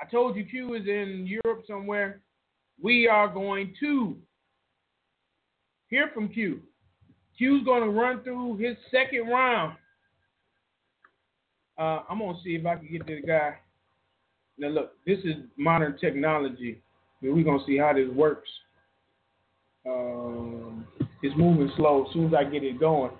[0.00, 2.22] I told you Q is in Europe somewhere
[2.82, 4.16] we are going to
[5.88, 6.60] hear from Q.
[7.38, 9.76] Q's going to run through his second round.
[11.78, 13.54] Uh, I'm going to see if I can get to the guy.
[14.58, 16.82] Now, look, this is modern technology.
[17.22, 18.48] We're going to see how this works.
[19.86, 20.86] Um,
[21.22, 23.12] it's moving slow as soon as I get it going.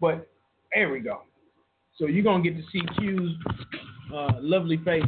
[0.00, 0.28] But
[0.74, 1.22] there we go.
[1.96, 3.30] So you're going to get to see Q's
[4.12, 5.02] uh, lovely face.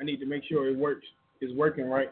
[0.00, 1.06] I need to make sure it works.
[1.40, 2.10] It's working right.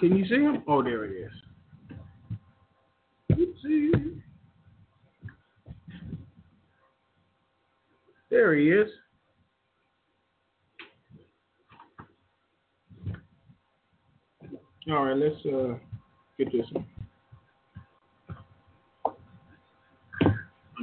[0.00, 0.62] Can you see him?
[0.68, 1.32] Oh, there he is.
[3.32, 4.20] Oopsie.
[8.30, 8.88] There he is.
[14.90, 15.74] All right, let's uh,
[16.38, 16.86] get this one.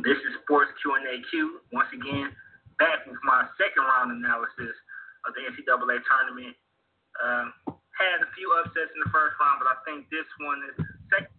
[0.04, 1.60] This is Sports Q&A Q.
[1.72, 2.30] Once again,
[2.78, 4.76] back with my second round analysis
[5.26, 6.56] of the NCAA tournament.
[7.18, 10.76] Uh, had a few upsets in the first round, but I think this one is
[11.12, 11.32] second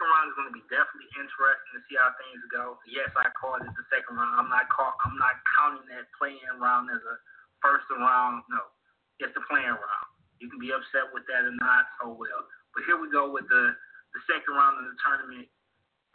[0.00, 2.80] round is going to be definitely interesting to see how things go.
[2.88, 4.36] Yes, I called it the second round.
[4.36, 7.16] I'm not call, I'm not counting that playing round as a
[7.60, 8.44] first round.
[8.48, 8.72] No,
[9.20, 10.08] it's the playing round.
[10.40, 11.84] You can be upset with that or not.
[12.00, 12.48] Oh well.
[12.72, 13.76] But here we go with the
[14.16, 15.46] the second round of the tournament.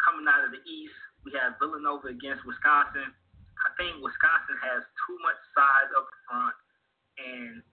[0.02, 3.10] Coming out of the East, we have Villanova against Wisconsin.
[3.64, 6.58] I think Wisconsin has too much size up front,
[7.22, 7.64] and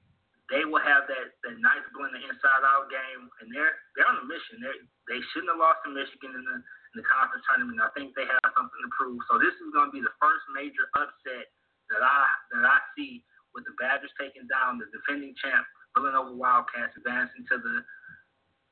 [0.51, 4.21] they will have that, that nice blend of inside out game, and they're they're on
[4.21, 4.59] a mission.
[4.59, 4.75] They
[5.13, 7.79] they shouldn't have lost to Michigan in the in the conference tournament.
[7.79, 9.21] I think they have something to prove.
[9.31, 11.47] So this is going to be the first major upset
[11.95, 12.19] that I
[12.59, 13.23] that I see
[13.55, 15.65] with the Badgers taking down the defending champ
[15.97, 17.77] Villanova Wildcats advancing to the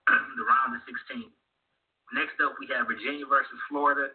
[0.38, 1.28] the round of 16.
[2.16, 4.10] Next up, we have Virginia versus Florida.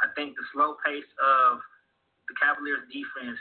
[0.00, 1.60] I think the slow pace of
[2.28, 3.38] the Cavaliers' defense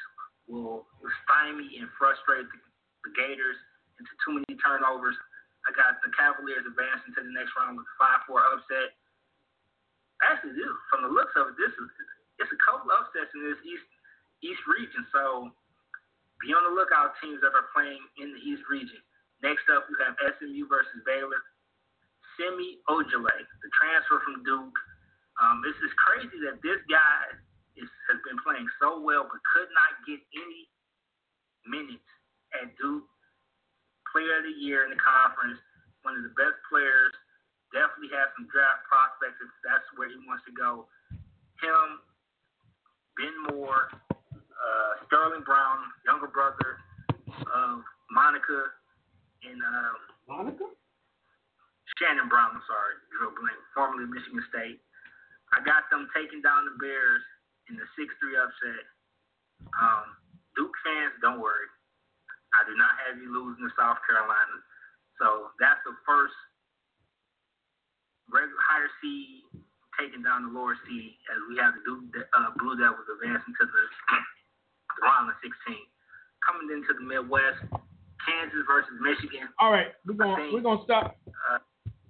[0.47, 0.85] will
[1.23, 2.59] stymie and frustrate the,
[3.05, 3.57] the Gators
[4.01, 5.15] into too many turnovers.
[5.65, 7.95] I got the Cavaliers advancing to the next round with a
[8.29, 8.97] 5-4 upset.
[10.25, 11.89] Actually, this, from the looks of it, this is
[12.39, 13.87] it's a couple upsets in this East
[14.43, 15.07] East region.
[15.15, 15.49] So
[16.43, 18.99] be on the lookout, teams that are playing in the East region.
[19.39, 21.39] Next up, we have SMU versus Baylor.
[22.35, 24.75] Semi Ojeleye, the transfer from Duke.
[25.39, 27.39] Um, this is crazy that this guy
[27.79, 30.67] is, has been playing so well, but could not get any
[31.63, 32.07] minutes
[32.63, 33.03] at Duke,
[34.11, 35.59] player of the year in the conference,
[36.05, 37.11] one of the best players.
[37.73, 40.87] Definitely has some draft prospects if that's where he wants to go.
[41.59, 41.99] Him,
[43.19, 46.79] Ben Moore, uh, Sterling Brown, younger brother
[47.27, 48.71] of Monica
[49.43, 49.93] and uh,
[50.29, 50.71] Monica?
[51.99, 52.55] Shannon Brown.
[52.55, 53.59] I'm sorry, drew blank.
[53.71, 54.79] Formerly Michigan State.
[55.55, 57.23] I got them taking down the Bears
[57.71, 58.83] in the 6-3 upset.
[59.71, 60.05] Um,
[60.59, 61.67] Duke fans, don't worry.
[62.55, 64.55] I do not have you losing to South Carolina.
[65.19, 66.35] So that's the first
[68.31, 69.43] regular higher seed
[69.99, 72.03] taking down the lower seed as we have the Duke
[72.35, 75.51] uh, Blue Devils advancing to the, the round of 16.
[76.43, 77.63] Coming into the Midwest,
[78.27, 79.47] Kansas versus Michigan.
[79.59, 81.15] All right, we're gonna think- we're gonna stop.
[81.27, 81.59] Uh,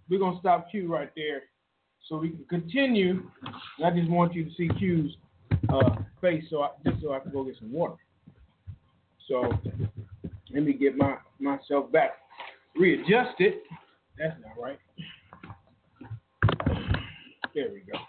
[0.10, 1.43] We're gonna stop Q right there,
[2.08, 3.29] so we can continue.
[3.84, 5.15] I just want you to see Q's
[5.69, 7.95] uh, face, so I, just so I can go get some water.
[9.27, 9.49] So
[10.55, 12.11] let me get my myself back
[12.77, 13.55] readjusted.
[14.17, 14.79] That's not right.
[17.53, 17.99] There we go.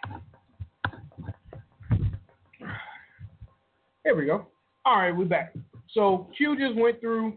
[4.04, 4.46] There we go.
[4.84, 5.54] All right, we're back.
[5.92, 7.36] So Q just went through.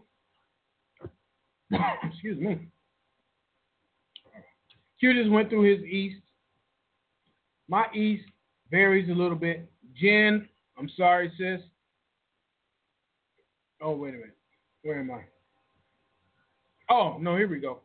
[2.04, 2.68] excuse me.
[5.00, 6.22] Q just went through his East.
[7.68, 8.24] My East
[8.70, 9.68] varies a little bit.
[10.00, 11.60] Jen, I'm sorry, sis.
[13.82, 14.36] Oh, wait a minute.
[14.82, 15.20] Where am I?
[16.90, 17.80] Oh, no, here we go.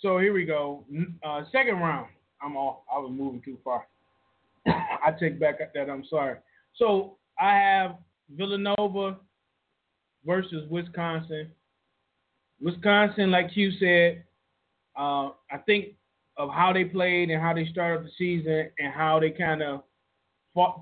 [0.00, 0.84] So here we go.
[1.22, 2.08] Uh, second round.
[2.42, 2.80] I'm off.
[2.94, 3.86] I was moving too far.
[4.66, 5.90] I take back that.
[5.90, 6.36] I'm sorry.
[6.76, 7.96] So I have
[8.30, 9.16] Villanova
[10.26, 11.50] versus Wisconsin.
[12.60, 14.24] Wisconsin, like you said,
[14.96, 15.94] uh, I think
[16.36, 19.82] of how they played and how they started the season and how they kind of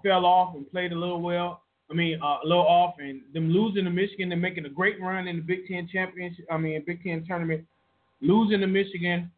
[0.02, 1.62] fell off and played a little well.
[1.90, 5.00] I mean, uh, a little off, and them losing to Michigan and making a great
[5.00, 6.46] run in the Big Ten championship.
[6.50, 7.64] I mean, Big Ten tournament,
[8.20, 9.30] losing to Michigan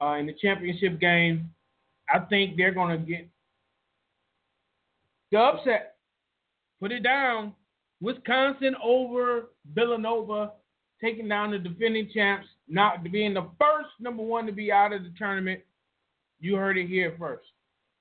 [0.00, 1.50] uh, in the championship game.
[2.12, 3.28] I think they're gonna get
[5.32, 5.96] the upset.
[6.80, 7.54] Put it down.
[8.00, 10.52] Wisconsin over Villanova,
[11.02, 15.02] taking down the defending champs, not being the first number one to be out of
[15.02, 15.60] the tournament.
[16.40, 17.46] You heard it here first.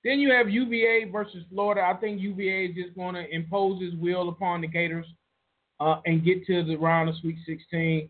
[0.06, 1.82] Then you have UVA versus Florida.
[1.82, 5.08] I think UVA is just going to impose his will upon the Gators
[5.80, 8.08] uh, and get to the round of Sweet 16.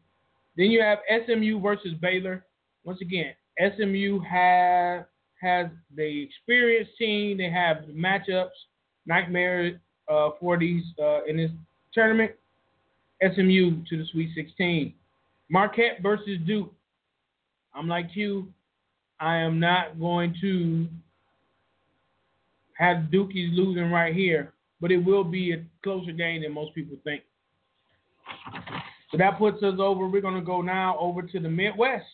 [0.58, 2.44] Then you have SMU versus Baylor.
[2.84, 5.06] Once again, SMU has
[5.42, 7.38] has the experienced team.
[7.38, 8.50] They have matchups,
[9.06, 9.80] nightmare
[10.10, 11.52] uh, for these uh, in this
[11.94, 12.32] tournament.
[13.22, 14.94] SMU to the Sweet 16.
[15.50, 16.74] Marquette versus Duke.
[17.74, 18.50] I'm like you.
[19.22, 20.88] I am not going to
[22.76, 26.98] have Dukies losing right here, but it will be a closer game than most people
[27.04, 27.24] think.
[29.12, 30.08] So that puts us over.
[30.08, 32.06] We're going to go now over to the Midwest.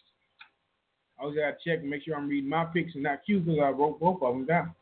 [1.19, 3.59] I was to check and make sure I'm reading my picks and not Q because
[3.63, 4.73] I wrote both of them down.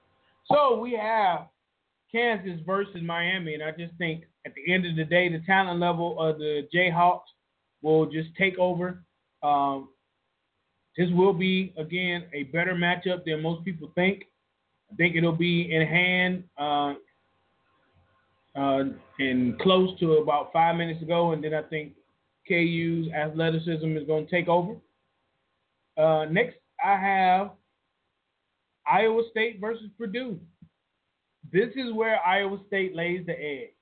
[0.52, 1.48] So we have
[2.12, 5.80] Kansas versus Miami, and I just think at the end of the day, the talent
[5.80, 7.22] level of the Jayhawks
[7.82, 9.04] will just take over.
[9.44, 9.90] Um,
[10.98, 14.24] this will be again a better matchup than most people think.
[14.92, 16.94] I think it'll be in hand uh,
[18.56, 18.84] uh,
[19.20, 21.94] and close to about five minutes ago, and then I think
[22.48, 24.76] KU's athleticism is going to take over.
[25.98, 27.52] Uh, next, I have
[28.90, 30.40] Iowa State versus Purdue.
[31.52, 33.74] This is where Iowa State lays the egg.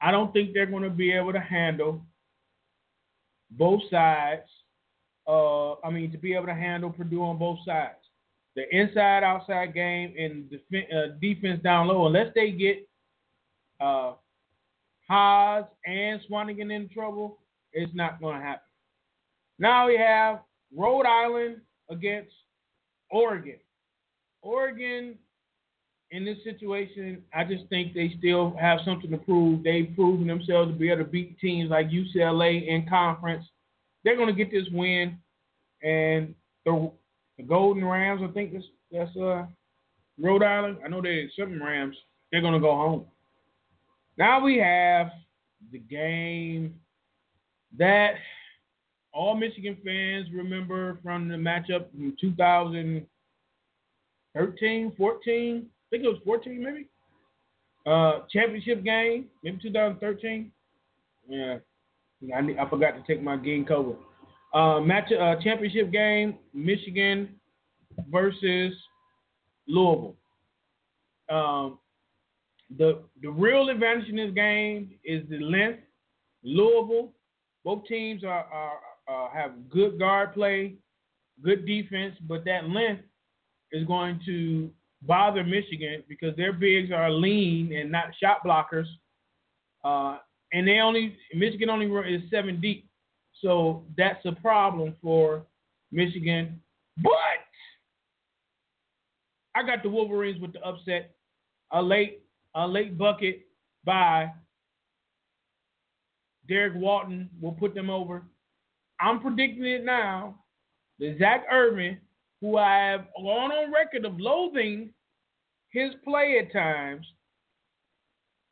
[0.00, 2.02] I don't think they're going to be able to handle
[3.50, 4.42] both sides.
[5.26, 7.94] Uh, I mean, to be able to handle Purdue on both sides.
[8.56, 12.88] The inside outside game and def- uh, defense down low, unless they get
[13.80, 14.14] uh,
[15.08, 17.38] Haas and Swanigan in trouble,
[17.72, 18.62] it's not going to happen.
[19.58, 20.40] Now we have
[20.74, 22.32] Rhode Island against
[23.10, 23.56] Oregon.
[24.42, 25.16] Oregon,
[26.10, 29.64] in this situation, I just think they still have something to prove.
[29.64, 33.44] They've proven themselves to be able to beat teams like UCLA in conference.
[34.04, 35.18] They're going to get this win,
[35.82, 36.34] and
[36.64, 36.90] the,
[37.36, 39.44] the Golden Rams, I think that's that's uh,
[40.20, 40.78] Rhode Island.
[40.84, 41.96] I know they're something Rams.
[42.30, 43.04] They're to go home.
[44.18, 45.10] Now we have
[45.72, 46.74] the game
[47.78, 48.14] that
[49.12, 55.66] all Michigan fans remember from the matchup in 2013, 14.
[55.66, 56.86] I think it was 14, maybe.
[57.86, 60.52] Uh, championship game, maybe 2013.
[61.28, 61.58] Yeah,
[62.34, 63.94] I, I forgot to take my game cover.
[64.56, 67.28] Uh, match uh, championship game, Michigan
[68.10, 68.72] versus
[69.68, 70.16] Louisville.
[71.28, 71.78] Um,
[72.78, 75.80] the the real advantage in this game is the length.
[76.42, 77.12] Louisville,
[77.66, 80.76] both teams are, are uh, have good guard play,
[81.42, 83.02] good defense, but that length
[83.72, 84.70] is going to
[85.02, 88.86] bother Michigan because their bigs are lean and not shot blockers.
[89.84, 90.16] Uh,
[90.54, 92.85] and they only Michigan only is seven deep,
[93.42, 95.46] so that's a problem for
[95.92, 96.60] Michigan.
[97.02, 97.12] But
[99.54, 101.14] I got the Wolverines with the upset,
[101.72, 102.22] a late
[102.54, 103.46] a late bucket
[103.84, 104.32] by
[106.48, 108.22] Derrick Walton will put them over.
[109.00, 110.36] I'm predicting it now.
[110.98, 111.98] The Zak Irvin,
[112.40, 114.90] who I have gone on record of loathing
[115.70, 117.06] his play at times,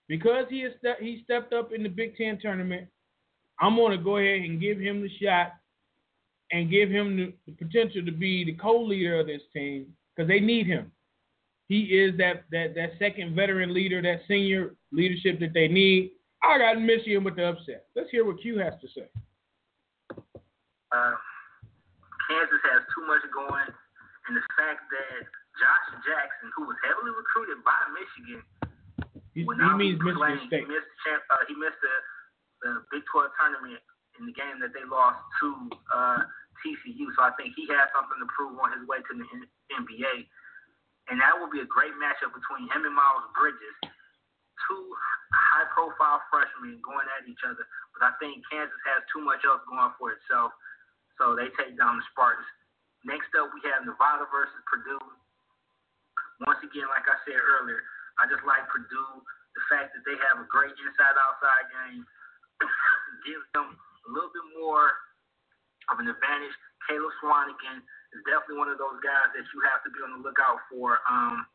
[0.09, 2.89] because he has he stepped up in the Big Ten tournament,
[3.61, 5.52] I'm going to go ahead and give him the shot
[6.52, 10.40] and give him the, the potential to be the co-leader of this team because they
[10.40, 10.92] need him.
[11.68, 16.12] He is that, that that second veteran leader, that senior leadership that they need.
[16.42, 17.86] I got Michigan with the upset.
[17.96, 19.09] Let's hear what Q has to say.
[20.92, 21.16] Uh,
[22.28, 23.64] Kansas has too much going,
[24.28, 25.24] and the fact that
[25.57, 28.44] Josh Jackson, who was heavily recruited by Michigan,
[29.32, 30.38] He, he means Michigan.
[30.46, 30.68] State.
[30.68, 31.94] He missed, the uh, he missed the,
[32.64, 33.78] the Big 12 tournament
[34.16, 35.48] in the game that they lost to
[35.92, 36.24] uh,
[36.64, 37.12] TCU.
[37.12, 39.52] So I think he has something to prove on his way to the N-
[39.84, 40.24] NBA.
[41.12, 43.76] And that will be a great matchup between him and Miles Bridges,
[44.64, 44.84] two
[45.52, 47.68] high-profile freshmen going at each other.
[47.92, 50.56] But I think Kansas has too much else going for itself,
[51.20, 52.48] so they take down the Spartans.
[53.04, 55.04] Next up, we have Nevada versus Purdue.
[56.48, 57.84] Once again, like I said earlier,
[58.16, 59.20] I just like Purdue.
[59.54, 62.02] The fact that they have a great inside-outside game
[63.24, 64.92] gives them a little bit more
[65.90, 66.55] of an advantage.
[66.88, 67.80] Caleb Swanigan
[68.12, 71.00] is definitely one of those guys that you have to be on the lookout for.
[71.09, 71.48] Um,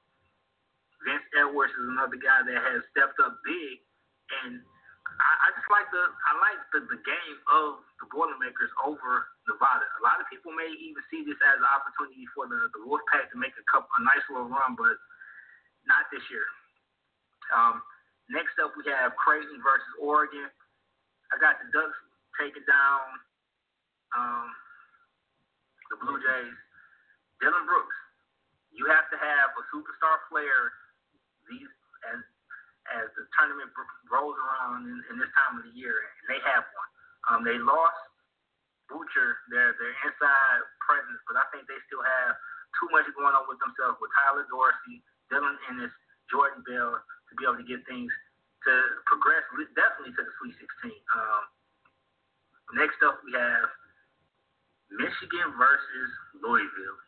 [1.06, 3.80] Vince Edwards is another guy that has stepped up big,
[4.43, 4.60] and
[5.18, 9.86] I, I just like the I like the, the game of the Boilermakers over Nevada.
[9.86, 13.32] A lot of people may even see this as an opportunity for the the Wolfpack
[13.32, 15.00] to make a couple a nice little run, but
[15.88, 16.45] not this year.
[17.56, 17.80] Um,
[18.28, 20.52] next up, we have Creighton versus Oregon.
[21.30, 21.98] I got the Ducks
[22.38, 23.04] taking down
[24.18, 24.48] um,
[25.94, 26.58] the Blue Jays.
[27.40, 28.00] Dillon Brooks,
[28.74, 30.74] you have to have a superstar player
[31.48, 31.70] these
[32.14, 32.20] as
[32.90, 33.70] as the tournament
[34.10, 36.92] rolls around in, in this time of the year, and they have one.
[37.30, 38.02] Um, they lost
[38.90, 42.34] Boucher, their their inside presence, but I think they still have
[42.82, 45.94] too much going on with themselves with Tyler Dorsey, Dylan Ennis,
[46.34, 48.10] Jordan Bell to be able to get things
[48.66, 48.72] to
[49.07, 49.43] progress
[49.76, 50.91] definitely to the Sweet 16.
[51.16, 51.43] Um,
[52.76, 53.70] next up, we have
[54.91, 56.10] Michigan versus
[56.41, 56.99] Louisville.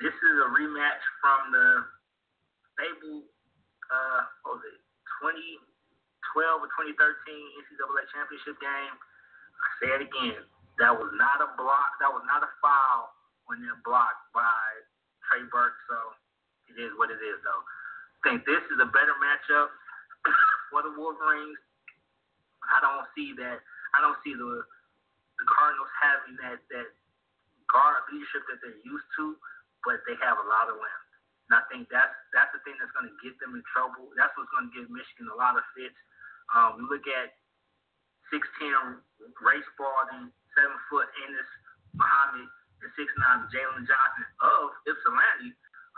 [0.00, 1.68] This is a rematch from the
[2.80, 3.22] Fable,
[3.92, 4.80] uh, what was it,
[5.20, 5.60] 2012
[6.40, 8.96] or 2013 NCAA championship game.
[8.96, 10.42] I say it again.
[10.80, 12.00] That was not a block.
[12.00, 13.12] That was not a foul
[13.46, 14.64] on that block by
[15.28, 15.76] Trey Burke.
[15.86, 16.16] So
[16.72, 17.62] it is what it is, though.
[17.62, 19.68] I think this is a better matchup
[20.70, 21.58] for the Wolverines.
[22.64, 23.60] I don't see that.
[23.92, 24.64] I don't see the
[25.40, 26.88] the Cardinals having that that
[27.68, 29.34] guard leadership that they're used to,
[29.82, 31.10] but they have a lot of length.
[31.50, 34.08] And I think that's that's the thing that's going to get them in trouble.
[34.14, 35.98] That's what's going to give Michigan a lot of fits.
[36.52, 37.32] Um, we look at
[38.32, 39.00] 6'10
[39.40, 41.50] Ray Spalding, seven foot Ennis
[41.96, 42.48] Muhammad,
[42.80, 45.50] and 6'9 Jaylen Johnson of Ypsilanti.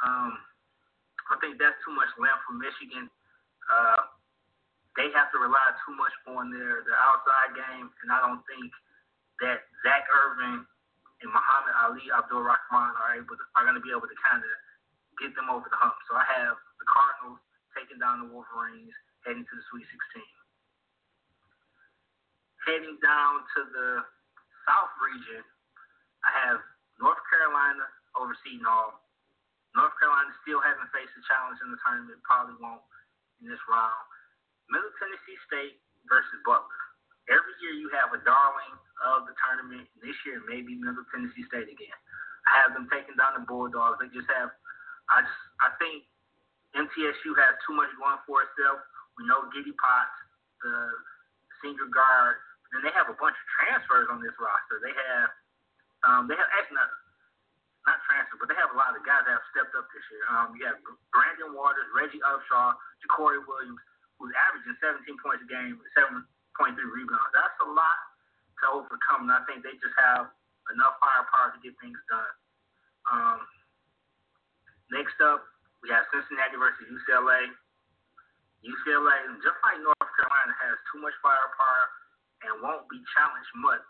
[0.03, 0.33] Um,
[1.31, 3.07] I think that's too much length for Michigan.
[3.67, 4.14] Uh,
[5.05, 8.73] they have to rely too much on their, their outside game, and I don't think
[9.45, 14.19] that Zak Irvin and Muhammad-Ali Abdur-Rahkman are able to, are going to be able to
[14.25, 14.55] kind of
[15.21, 15.93] get them over the hump.
[16.09, 17.37] So I have the Cardinals
[17.77, 18.97] taking down the Wolverines,
[19.29, 20.25] heading to the Sweet 16.
[22.65, 23.89] Heading down to the
[24.65, 25.45] South region,
[26.25, 26.65] I have
[26.97, 27.85] North Carolina
[28.17, 29.05] over Seton Hall.
[29.77, 32.81] North Carolina still hasn't faced a challenge in the tournament, probably won't
[33.45, 34.14] in this round.
[34.69, 35.77] Middle Tennessee State
[36.09, 36.83] versus Butler.
[37.33, 39.89] Every year you have a darling of the tournament.
[40.01, 41.99] This year maybe Middle Tennessee State again.
[42.45, 44.01] I have them taking down the Bulldogs.
[44.01, 44.53] They just have,
[45.09, 46.05] I just, I think
[46.77, 48.85] MTSU has too much going for itself.
[49.17, 50.19] We know Giddy Potts,
[50.61, 50.75] the
[51.63, 52.37] senior guard,
[52.77, 54.83] and they have a bunch of transfers on this roster.
[54.85, 55.29] They have,
[56.05, 56.91] um, they have actually not,
[57.89, 60.25] not transfer, but they have a lot of guys that have stepped up this year.
[60.29, 60.77] Um, you have
[61.15, 63.81] Brandon Walters, Reggie Upshaw, JaCorey Williams,
[64.19, 67.33] who's averaging 17 points a game, 7.3 rebounds.
[67.35, 67.99] That's a lot
[68.63, 70.31] to overcome, and I think they just have
[70.73, 72.35] enough firepower to get things done.
[73.11, 73.41] Um,
[74.95, 75.45] next up,
[75.85, 77.53] we have Cincinnati versus UCLA.
[78.65, 81.85] UCLA, just like North Carolina, has too much firepower
[82.49, 83.85] and won't be challenged much.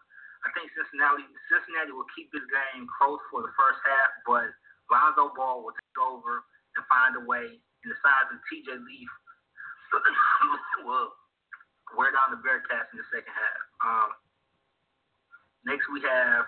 [0.45, 4.51] I think Cincinnati Cincinnati will keep this game close for the first half, but
[4.93, 6.45] Lonzo Ball will take over
[6.77, 9.11] and find a way, and the size of TJ Leaf
[10.85, 11.15] will
[11.97, 13.61] wear down the Bearcats in the second half.
[13.81, 14.11] Um,
[15.65, 16.45] next we have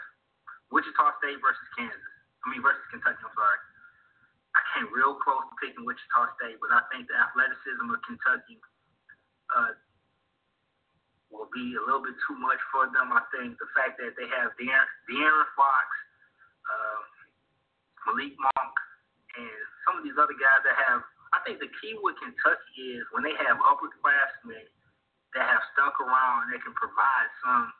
[0.71, 2.15] Wichita State versus Kansas.
[2.45, 3.19] I mean versus Kentucky.
[3.23, 3.61] I'm sorry.
[4.57, 8.57] I came real close to picking Wichita State, but I think the athleticism of Kentucky
[9.53, 9.73] uh,
[11.29, 13.13] will be a little bit too much for them.
[13.13, 15.87] I think the fact that they have De'Aaron, De'Aaron Fox,
[16.67, 17.01] uh,
[18.09, 18.75] Malik Monk,
[19.37, 21.05] and some of these other guys that have.
[21.47, 24.67] I think the key with Kentucky is when they have upperclassmen
[25.39, 27.71] that have stuck around and they can provide some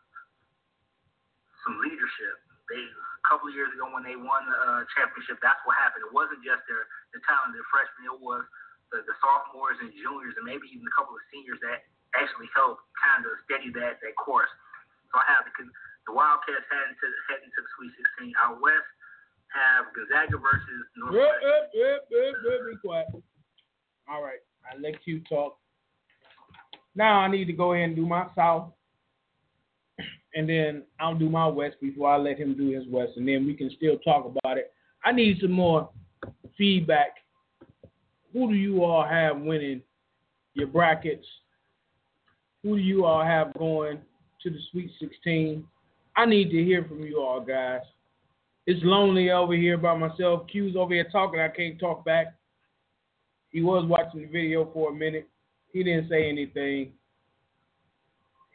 [1.67, 2.39] some leadership.
[2.71, 6.07] They a couple of years ago when they won the uh, championship, that's what happened.
[6.07, 8.47] It wasn't just their the talented freshmen; it was
[8.95, 12.87] the, the sophomores and juniors, and maybe even a couple of seniors that actually helped
[13.03, 14.51] kind of steady that that course.
[15.11, 15.67] So I have the
[16.07, 17.91] the Wildcats heading to heading to the Sweet
[18.23, 18.31] 16.
[18.39, 18.87] Out west
[19.51, 21.43] have Gonzaga versus Northwest.
[21.75, 23.11] Yep, yep, yep, yep, be quiet.
[24.09, 25.59] All right, I let you talk.
[26.95, 28.73] Now I need to go ahead and do my south,
[30.35, 33.47] and then I'll do my west before I let him do his west, and then
[33.47, 34.73] we can still talk about it.
[35.05, 35.91] I need some more
[36.57, 37.17] feedback.
[38.33, 39.83] Who do you all have winning
[40.55, 41.27] your brackets?
[42.63, 43.99] Who do you all have going
[44.43, 45.65] to the Sweet 16?
[46.17, 47.83] I need to hear from you all, guys.
[48.67, 50.47] It's lonely over here by myself.
[50.49, 51.41] Q's over here talking.
[51.41, 52.36] I can't talk back.
[53.57, 55.27] He was watching the video for a minute.
[55.73, 56.93] He didn't say anything.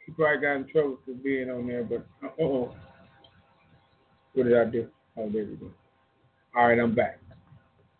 [0.06, 2.06] He probably got in trouble for being on there, but
[2.40, 2.72] oh.
[4.34, 4.86] What did I do?
[5.16, 5.72] Oh, there we go.
[6.56, 7.18] All right, I'm back.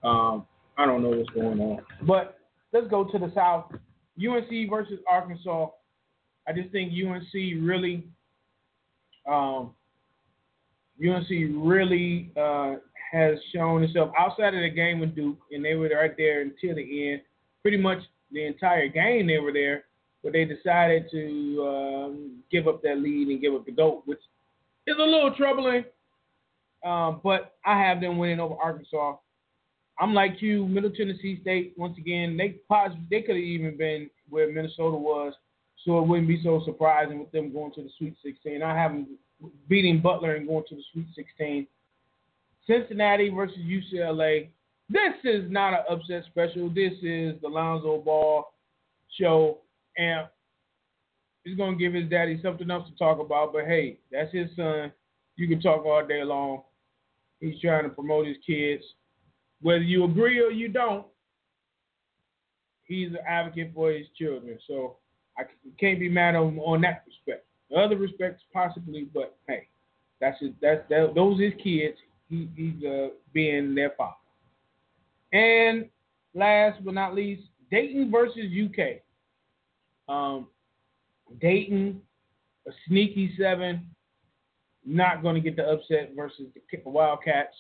[0.05, 0.47] Um,
[0.79, 1.81] I don't know what's going on.
[2.07, 2.39] But
[2.73, 3.73] let's go to the South.
[4.17, 5.71] UNC versus Arkansas.
[6.47, 8.07] I just think UNC really
[9.29, 9.75] um,
[11.05, 12.77] UNC really uh,
[13.13, 16.75] has shown itself outside of the game with Duke, and they were right there until
[16.75, 17.23] the end.
[17.61, 17.99] Pretty much
[18.33, 19.85] the entire game they were there,
[20.25, 24.19] but they decided to um, give up that lead and give up the goat, which
[24.87, 25.85] is a little troubling.
[26.85, 29.17] Um, but I have them winning over Arkansas.
[30.01, 31.75] I'm like you, Middle Tennessee State.
[31.77, 32.59] Once again, they
[33.11, 35.35] they could have even been where Minnesota was,
[35.85, 38.63] so it wouldn't be so surprising with them going to the Sweet 16.
[38.63, 39.19] I have them
[39.69, 41.67] beating Butler and going to the Sweet 16.
[42.67, 44.49] Cincinnati versus UCLA.
[44.89, 46.69] This is not an upset special.
[46.69, 48.53] This is the Lonzo Ball
[49.19, 49.59] show,
[49.97, 50.27] and
[51.45, 53.53] he's gonna give his daddy something else to talk about.
[53.53, 54.93] But hey, that's his son.
[55.37, 56.63] You can talk all day long.
[57.41, 58.83] He's trying to promote his kids,
[59.61, 61.07] whether you agree or you don't.
[62.85, 64.97] He's an advocate for his children, so
[65.39, 65.43] I
[65.81, 67.47] can't be mad on on that respect.
[67.75, 69.67] Other respects, possibly, but hey,
[70.21, 71.97] that's his, that's that, those his kids.
[72.33, 74.15] He, he's uh, being their father.
[75.35, 75.91] And
[76.35, 79.03] last but not least, Dayton versus UK.
[80.09, 80.49] Um,
[81.43, 82.01] Dayton,
[82.67, 83.87] a sneaky seven,
[84.87, 87.55] not going to get the upset versus the Wildcats.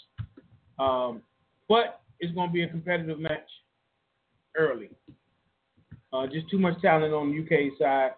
[0.79, 1.21] Um,
[1.69, 3.49] but it's going to be a competitive match
[4.57, 4.89] early.
[6.15, 8.13] Uh, just too much talent on the UK side.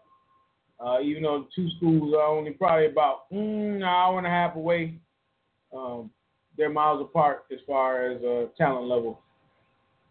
[0.84, 4.30] Uh, even though the two schools are only probably about mm, an hour and a
[4.30, 4.98] half away,
[5.76, 6.10] um,
[6.56, 9.20] they're miles apart as far as uh, talent level.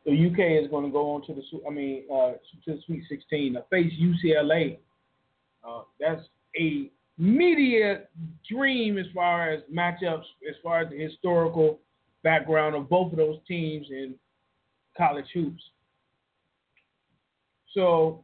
[0.06, 2.38] The UK is going to go on to the I mean uh, to
[2.68, 4.78] the Sweet 16 to face UCLA.
[5.66, 6.22] Uh, that's
[6.60, 8.02] a media
[8.50, 11.80] dream as far as matchups, as far as the historical
[12.24, 14.16] background of both of those teams in
[14.98, 15.64] college hoops.
[17.74, 18.24] So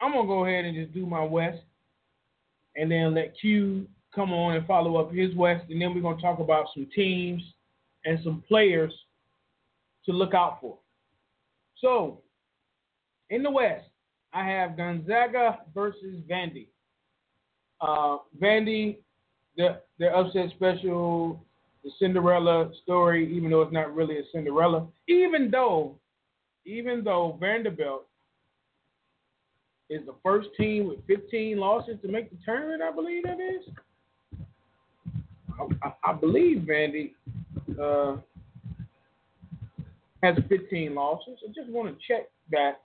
[0.00, 1.60] I'm gonna go ahead and just do my West,
[2.76, 3.86] and then let Q
[4.18, 7.40] come on and follow up his West, and then we're gonna talk about some teams
[8.04, 8.92] and some players
[10.04, 10.76] to look out for.
[11.76, 12.20] So,
[13.30, 13.86] in the West,
[14.32, 16.66] I have Gonzaga versus Vandy.
[17.80, 18.96] Uh, Vandy,
[19.56, 21.44] the their upset special,
[21.84, 25.96] the Cinderella story, even though it's not really a Cinderella, even though,
[26.66, 28.04] even though Vanderbilt
[29.90, 32.82] is the first team with 15 losses to make the tournament.
[32.82, 33.72] I believe that is.
[35.82, 37.12] I, I, believe Vandy
[37.80, 38.16] uh,
[40.22, 41.38] has 15 losses.
[41.44, 42.80] I just want to check that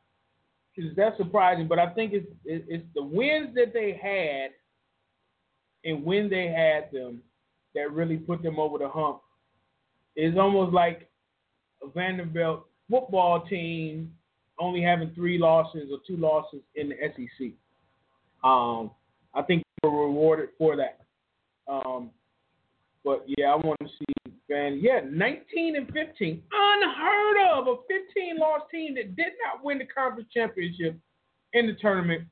[0.75, 1.67] because that's surprising.
[1.67, 4.51] But I think it's it's the wins that they had
[5.85, 7.21] and when they had them
[7.75, 9.21] that really put them over the hump.
[10.15, 11.09] It's almost like
[11.83, 14.13] a Vanderbilt football team
[14.59, 17.47] only having three losses or two losses in the SEC.
[18.43, 18.91] Um,
[19.33, 20.99] I think they were rewarded for that.
[21.67, 22.11] Um,
[23.03, 24.33] But yeah, I want to see.
[24.49, 27.67] And yeah, 19 and 15, unheard of.
[27.67, 30.97] A 15 loss team that did not win the conference championship
[31.53, 32.23] in the tournament.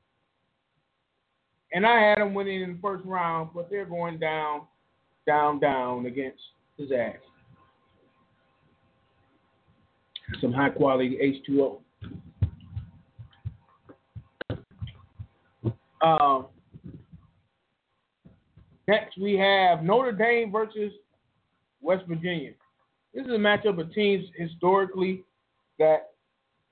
[1.72, 4.62] And I had them winning in the first round, but they're going down,
[5.26, 6.40] down, down against
[6.78, 7.22] the Zags.
[10.40, 11.78] Some high quality H2O.
[16.02, 16.46] Um,
[18.88, 20.92] next, we have Notre Dame versus
[21.80, 22.52] West Virginia.
[23.14, 25.24] This is a matchup of teams historically
[25.78, 26.10] that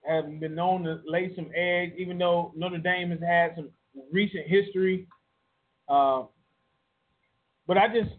[0.02, 3.68] have been known to lay some eggs, even though Notre Dame has had some
[4.12, 5.06] recent history.
[5.88, 6.22] Uh,
[7.66, 8.10] but I just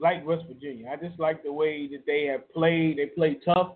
[0.00, 0.88] like West Virginia.
[0.90, 2.98] I just like the way that they have played.
[2.98, 3.72] They play tough,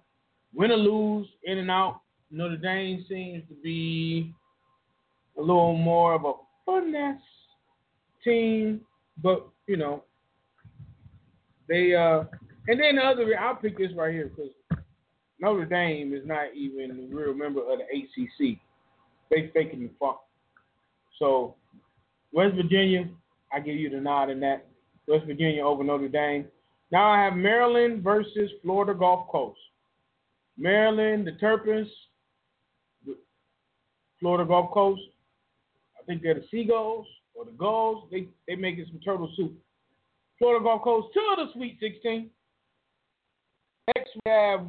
[0.54, 2.00] win or lose, in and out.
[2.30, 4.32] Notre Dame seems to be
[5.36, 6.32] a little more of a
[6.64, 7.20] finesse
[8.24, 8.80] team,
[9.20, 10.04] but you know,
[11.68, 12.24] they uh,
[12.68, 14.52] and then the other I'll pick this right here because
[15.40, 18.58] Notre Dame is not even a real member of the ACC.
[19.30, 20.18] They faking the funk.
[21.18, 21.56] So
[22.32, 23.08] West Virginia,
[23.52, 24.66] I give you the nod in that.
[25.08, 26.46] West Virginia over Notre Dame.
[26.92, 29.58] Now I have Maryland versus Florida Gulf Coast.
[30.56, 31.88] Maryland, the Turpins,
[34.20, 35.00] Florida Gulf Coast.
[36.00, 37.06] I think they're the Seagulls
[37.42, 38.04] or the Gulls.
[38.10, 39.52] They they making some turtle soup.
[40.38, 42.30] Florida Gulf Coast to the Sweet 16.
[43.96, 44.66] Next we have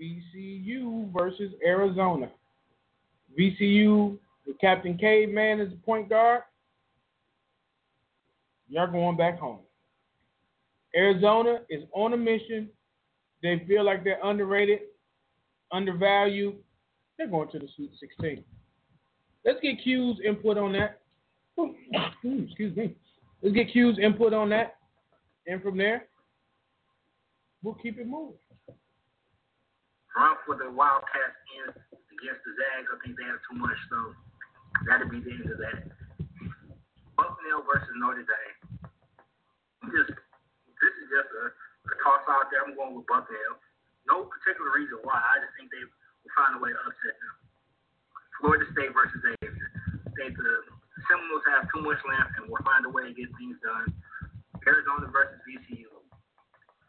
[0.00, 2.30] VCU versus Arizona.
[3.38, 6.42] VCU with Captain Caveman as the point guard.
[8.68, 9.60] Y'all going back home.
[10.96, 12.68] Arizona is on a mission.
[13.42, 14.80] They feel like they're underrated,
[15.72, 16.56] undervalued.
[17.18, 18.44] They're going to the Sweet 16.
[19.44, 21.00] Let's get Q's input on that.
[21.58, 22.94] Hmm, excuse me.
[23.42, 24.76] Let's get Q's input on that.
[25.46, 26.08] And from there,
[27.62, 28.40] we'll keep it moving.
[30.16, 32.88] Run for the Wildcats in against the Zags.
[32.88, 34.14] I think they have too much, so
[34.86, 35.90] that'll be the end of that.
[37.18, 38.58] Bucknell versus Notre Dame.
[39.92, 42.64] Just this is just a, a toss out there.
[42.64, 43.60] I'm going with Bucknell.
[44.08, 45.20] No particular reason why.
[45.20, 47.34] I just think they will find a way to upset them.
[48.40, 49.68] Florida State versus Xavier.
[50.08, 50.73] I think the
[51.06, 53.92] Seminoles have too much length and will find a way to get things done.
[54.64, 55.90] Arizona versus VCU.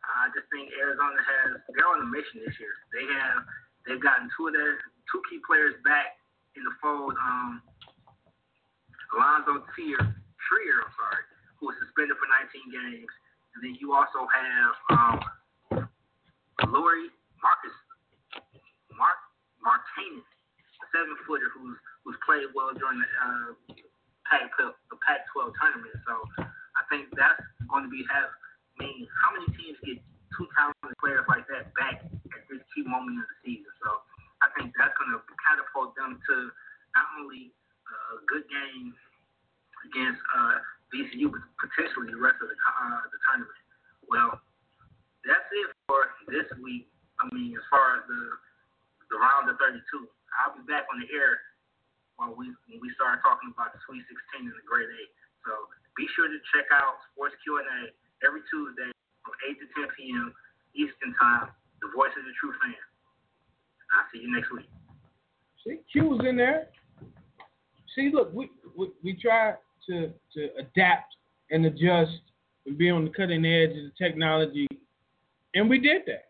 [0.06, 2.72] I just think Arizona has they're on a mission this year.
[2.96, 3.44] They have
[3.84, 4.80] they've gotten two of their
[5.12, 6.16] two key players back
[6.56, 7.18] in the fold.
[7.20, 7.62] Um,
[9.12, 11.24] Allonzo Trier, Trier, I'm sorry,
[11.60, 13.12] who was suspended for 19 games,
[13.56, 15.18] and then you also have um,
[16.72, 17.12] Lauri
[17.44, 17.76] Marcus
[18.96, 19.20] Mark
[19.60, 23.50] Martinez, a seven footer who's who's played well during the uh,
[24.26, 25.96] Pac the Pac-12 tournament.
[26.06, 28.30] So I think that's going to be have.
[28.76, 29.98] I mean, how many teams get
[30.36, 33.72] two talented players like that back at this key moment of the season?
[33.80, 34.04] So
[34.44, 36.36] I think that's going to catapult them to
[36.92, 38.92] not only a good game
[39.88, 40.60] against uh,
[40.92, 43.62] VCU, but potentially the rest of the uh, the tournament.
[44.10, 44.42] Well,
[45.24, 46.90] that's it for this week.
[47.22, 48.22] I mean, as far as the
[49.14, 49.80] the round of 32,
[50.42, 51.40] I'll be back on the air
[52.18, 55.04] while we when we start talking about the Sweet 16 and the Grade A.
[55.44, 55.52] So
[55.96, 57.92] be sure to check out Sports Q&A
[58.26, 58.92] every Tuesday
[59.24, 60.34] from 8 to 10 p.m.
[60.76, 61.52] Eastern Time.
[61.84, 62.80] The voice of the true fan.
[63.94, 64.68] I'll see you next week.
[65.64, 66.72] See, Q was in there.
[67.94, 69.56] See, look, we we, we try
[69.88, 71.16] to to adapt
[71.52, 72.24] and adjust
[72.66, 74.68] and be on the cutting edge of the technology,
[75.54, 76.26] and we did that.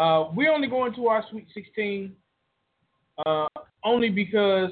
[0.00, 2.14] Uh, we only go into our Sweet 16
[3.24, 3.46] uh,
[3.82, 4.70] only because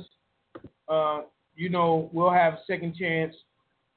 [0.89, 1.23] uh,
[1.57, 3.35] you know we'll have second chance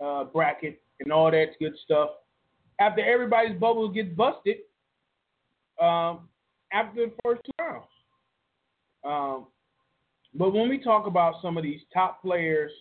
[0.04, 2.10] uh, bracket and all that good stuff.
[2.80, 4.58] After everybody's bubble gets busted,
[5.82, 6.30] um,
[6.72, 7.86] after the first two rounds.
[9.04, 9.48] Um,
[10.34, 12.72] but when we talk about some of these top players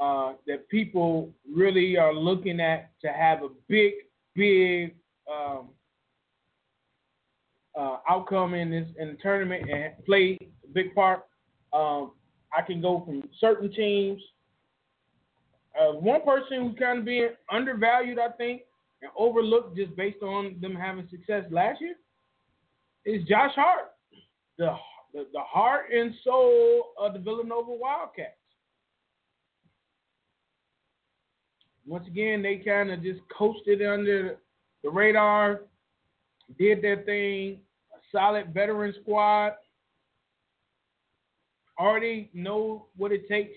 [0.00, 3.92] uh, that people really are looking at to have a big,
[4.34, 4.94] big
[5.32, 5.68] um,
[7.78, 11.24] uh, outcome in this in the tournament and play a big part,
[11.72, 12.12] um,
[12.56, 14.20] I can go from certain teams
[15.78, 18.62] uh, one person who's kind of being undervalued, I think,
[19.00, 21.94] and overlooked just based on them having success last year
[23.04, 23.92] is Josh Hart,
[24.58, 24.74] the
[25.12, 28.30] the, the heart and soul of the Villanova Wildcats.
[31.86, 34.36] Once again, they kind of just coasted under
[34.82, 35.62] the radar,
[36.58, 37.60] did their thing,
[37.92, 39.52] a solid veteran squad.
[41.78, 43.56] Already know what it takes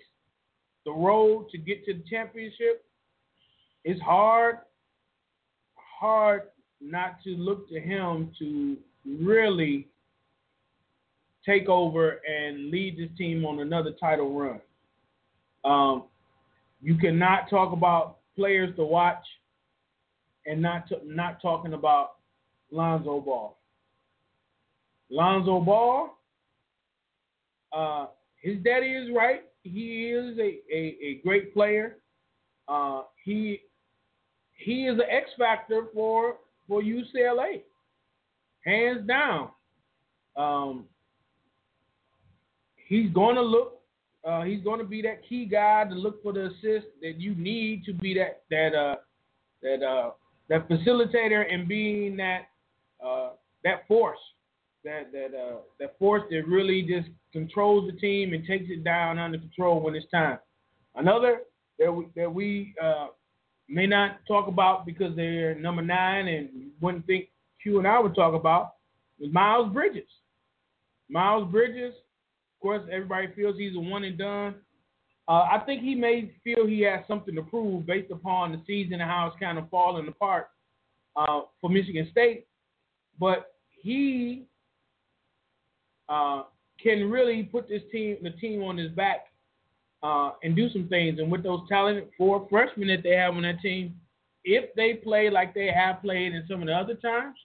[0.85, 2.85] the road to get to the championship
[3.83, 4.59] is hard.
[5.75, 6.43] hard
[6.81, 9.87] not to look to him to really
[11.45, 14.61] take over and lead this team on another title run.
[15.63, 16.03] Um,
[16.81, 19.23] you cannot talk about players to watch
[20.45, 22.15] and not not talking about
[22.71, 23.57] Lonzo Ball.
[25.09, 26.14] Lonzo Ball,
[27.73, 28.07] uh,
[28.41, 29.43] his daddy is right.
[29.63, 31.97] He is a, a, a great player.
[32.67, 33.61] Uh, he
[34.57, 36.37] he is an X factor for
[36.67, 37.61] for UCLA,
[38.63, 39.49] hands down.
[40.35, 40.85] Um,
[42.87, 43.81] he's going to look.
[44.23, 47.35] Uh, he's going to be that key guy to look for the assist that you
[47.35, 48.95] need to be that that uh,
[49.61, 50.11] that uh,
[50.49, 52.47] that facilitator and being that
[53.05, 53.29] uh,
[53.63, 54.19] that force
[54.85, 59.19] that that uh, that force that really just controls the team and takes it down
[59.19, 60.39] under control when it's time.
[60.95, 61.39] Another
[61.79, 63.07] that we, that we uh,
[63.67, 67.25] may not talk about because they're number nine and wouldn't think
[67.61, 68.75] Q and I would talk about
[69.19, 70.07] is Miles Bridges.
[71.09, 74.55] Miles Bridges, of course, everybody feels he's a one and done.
[75.27, 79.01] Uh, I think he may feel he has something to prove based upon the season
[79.01, 80.49] and how it's kind of falling apart
[81.15, 82.45] uh, for Michigan State.
[83.19, 84.45] But he
[86.09, 86.43] uh,
[86.81, 89.27] can really put this team, the team, on his back
[90.03, 91.19] uh, and do some things.
[91.19, 93.95] And with those talented four freshmen that they have on that team,
[94.43, 97.35] if they play like they have played in some of the other times,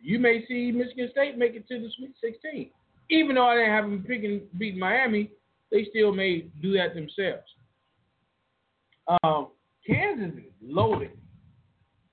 [0.00, 2.70] you may see Michigan State make it to the Sweet 16.
[3.10, 5.30] Even though I didn't have them picking beat Miami,
[5.70, 7.44] they still may do that themselves.
[9.22, 9.48] Um,
[9.86, 11.12] Kansas is loaded.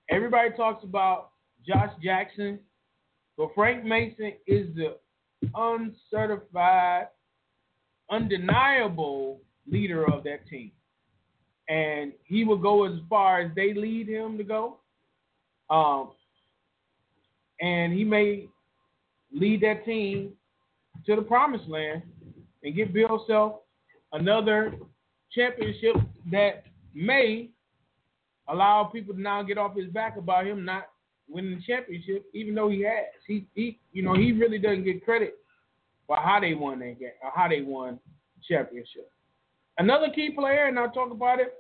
[0.09, 1.31] Everybody talks about
[1.67, 2.59] Josh Jackson,
[3.37, 4.97] but Frank Mason is the
[5.55, 7.07] uncertified
[8.09, 10.71] undeniable leader of that team.
[11.69, 14.79] And he will go as far as they lead him to go.
[15.69, 16.11] Um,
[17.61, 18.47] and he may
[19.31, 20.33] lead that team
[21.05, 22.03] to the promised land
[22.63, 23.61] and give Bill Self
[24.11, 24.73] another
[25.31, 25.95] championship
[26.31, 27.49] that may
[28.49, 30.89] allow people to now get off his back about him not
[31.27, 33.05] winning the championship, even though he has.
[33.27, 35.35] He, he you know, he really doesn't get credit
[36.07, 37.99] for how they won that game, or how they won
[38.47, 39.11] championship.
[39.77, 41.53] Another key player, and I'll talk about it.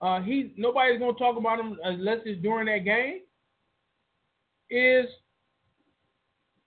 [0.00, 3.20] Uh, he nobody's gonna talk about him unless it's during that game.
[4.70, 5.06] Is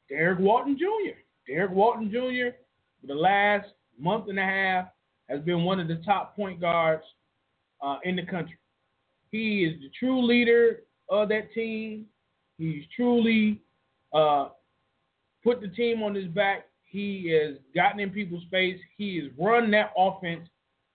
[0.09, 1.19] Derrick Walton Jr.
[1.45, 2.55] Derrick Walton Jr.
[3.01, 3.67] for the last
[3.99, 4.87] month and a half
[5.29, 7.03] has been one of the top point guards
[7.81, 8.57] uh, in the country.
[9.31, 12.05] He is the true leader of that team.
[12.57, 13.61] He's truly
[14.13, 14.49] uh,
[15.43, 18.79] put the team on his back he has gotten in people's face.
[18.97, 20.47] He has run that offense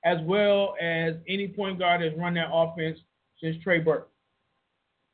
[0.05, 2.99] as well as any point guard has run that offense
[3.41, 4.11] since Trey Burke.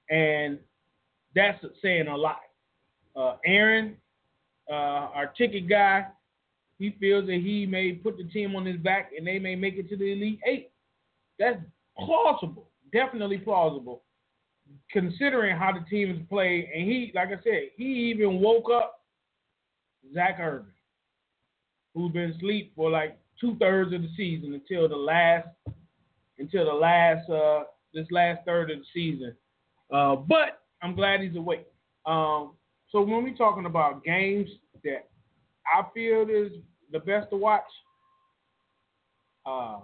[0.09, 0.59] And
[1.35, 2.41] that's saying a lot.
[3.15, 3.97] Uh, Aaron,
[4.71, 6.07] uh, our ticket guy,
[6.79, 9.75] he feels that he may put the team on his back and they may make
[9.75, 10.71] it to the Elite Eight.
[11.39, 11.59] That's
[11.99, 14.03] plausible, definitely plausible,
[14.91, 16.69] considering how the team has played.
[16.75, 19.01] And he, like I said, he even woke up
[20.15, 20.73] Zak Irvin,
[21.95, 25.49] who's been asleep for like two thirds of the season until the last
[26.39, 27.65] until the last uh
[27.95, 29.35] this last third of the season.
[29.93, 31.67] Uh, but I'm glad he's awake.
[32.07, 32.53] Um,
[32.91, 34.49] so when we're talking about games
[34.85, 35.09] that
[35.67, 36.53] I feel is
[36.93, 37.63] the best to watch,
[39.47, 39.81] uh,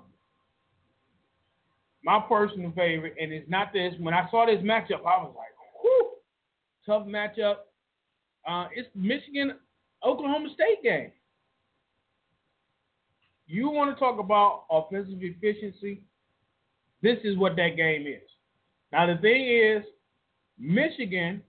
[2.04, 3.94] my personal favorite, and it's not this.
[3.98, 5.48] When I saw this matchup, I was like,
[5.80, 6.10] "Whew,
[6.86, 7.56] tough matchup."
[8.46, 9.58] Uh, it's Michigan
[10.04, 11.12] Oklahoma State game.
[13.46, 16.02] You want to talk about offensive efficiency?
[17.02, 18.22] This is what that game is.
[18.92, 19.82] Now, the thing is,
[20.58, 21.42] Michigan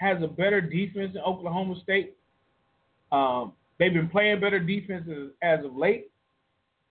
[0.00, 2.16] has a better defense than Oklahoma State.
[3.12, 6.10] Um, they've been playing better defenses as of late,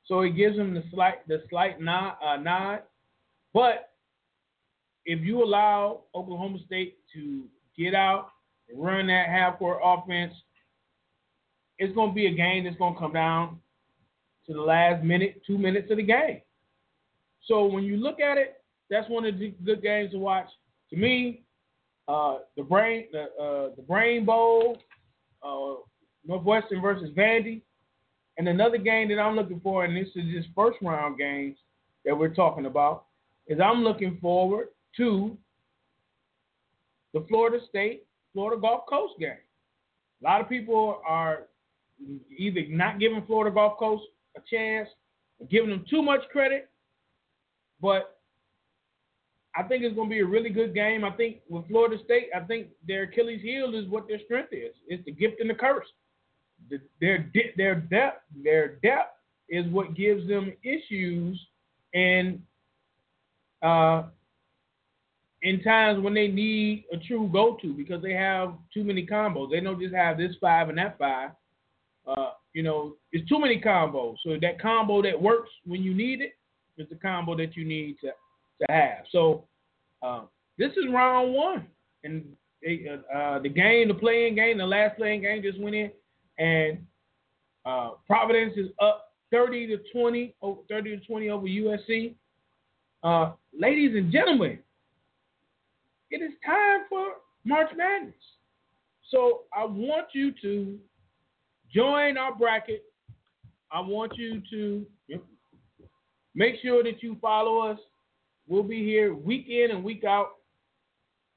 [0.05, 2.15] so it gives them the slight the slight nod.
[2.25, 2.83] Uh, nod.
[3.53, 3.91] But
[5.05, 7.43] if you allow Oklahoma State to
[7.77, 8.29] get out
[8.69, 10.33] and run that half court offense,
[11.77, 13.59] it's going to be a game that's going to come down
[14.47, 16.41] to the last minute, two minutes of the game.
[17.45, 20.47] So when you look at it, that's one of the good games to watch.
[20.89, 21.43] To me,
[22.07, 24.77] uh, the brain, the uh, the Brain Bowl,
[25.41, 25.75] uh,
[26.25, 27.61] Northwestern versus Vandy,
[28.37, 31.57] and another game that I'm looking for, and this is just first round games
[32.05, 33.05] that we're talking about,
[33.47, 34.67] is I'm looking forward
[34.97, 35.37] to
[37.13, 39.37] the Florida State Florida Gulf Coast game.
[40.21, 41.43] A lot of people are
[42.37, 44.03] either not giving Florida Gulf Coast
[44.35, 44.89] a chance,
[45.39, 46.69] or giving them too much credit.
[47.81, 48.17] But
[49.55, 51.03] I think it's going to be a really good game.
[51.03, 54.73] I think with Florida State, I think their Achilles heel is what their strength is.
[54.87, 55.85] It's the gift and the curse.
[56.69, 59.17] The, their their depth their depth
[59.49, 61.39] is what gives them issues
[61.93, 62.41] and
[63.63, 64.03] uh,
[65.41, 69.51] in times when they need a true go-to because they have too many combos.
[69.51, 71.31] They don't just have this five and that five.
[72.07, 74.15] Uh, you know, it's too many combos.
[74.23, 76.33] So that combo that works when you need it
[76.77, 78.11] is the combo that you need to
[78.59, 79.05] to have.
[79.11, 79.45] So
[80.01, 80.21] uh,
[80.57, 81.67] this is round one,
[82.03, 82.23] and
[82.61, 85.91] they, uh, uh, the game, the playing game, the last playing game just went in,
[86.37, 86.85] and
[87.65, 90.35] uh, Providence is up 30 to 20,
[90.69, 92.13] 30 to 20 over USC.
[93.53, 94.59] Uh, ladies and gentlemen,
[96.11, 97.13] it is time for
[97.45, 98.13] March Madness.
[99.09, 100.77] So I want you to
[101.73, 102.83] join our bracket.
[103.71, 104.85] I want you to
[106.35, 107.79] make sure that you follow us.
[108.47, 110.35] We'll be here week in and week out.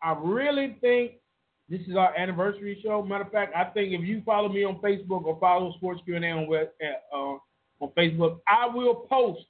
[0.03, 1.13] I really think
[1.69, 3.03] this is our anniversary show.
[3.03, 6.21] Matter of fact, I think if you follow me on Facebook or follow Sports Q&A
[6.21, 7.17] on, uh,
[7.85, 9.45] on Facebook, I will post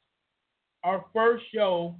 [0.84, 1.96] our first show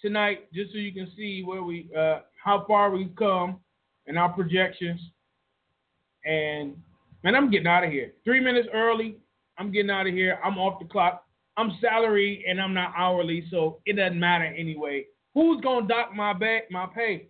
[0.00, 3.60] tonight just so you can see where we uh, how far we've come
[4.06, 5.00] and our projections.
[6.24, 6.76] And
[7.22, 8.12] man, I'm getting out of here.
[8.24, 9.16] Three minutes early.
[9.58, 10.38] I'm getting out of here.
[10.44, 11.24] I'm off the clock.
[11.56, 15.06] I'm salary and I'm not hourly, so it doesn't matter anyway.
[15.34, 17.28] Who's gonna dock my back my pay?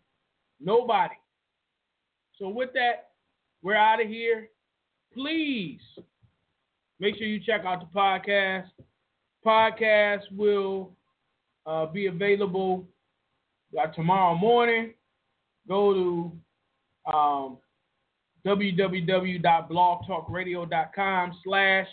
[0.60, 1.14] Nobody.
[2.38, 3.10] So with that,
[3.62, 4.48] we're out of here.
[5.12, 5.80] Please
[7.00, 8.68] make sure you check out the podcast.
[9.44, 10.92] Podcast will
[11.68, 12.84] uh, be available
[13.78, 14.94] uh, tomorrow morning.
[15.68, 16.32] Go to
[17.12, 17.58] um,
[18.46, 21.86] www.blogtalkradio.com slash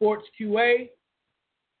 [0.00, 0.88] sportsqa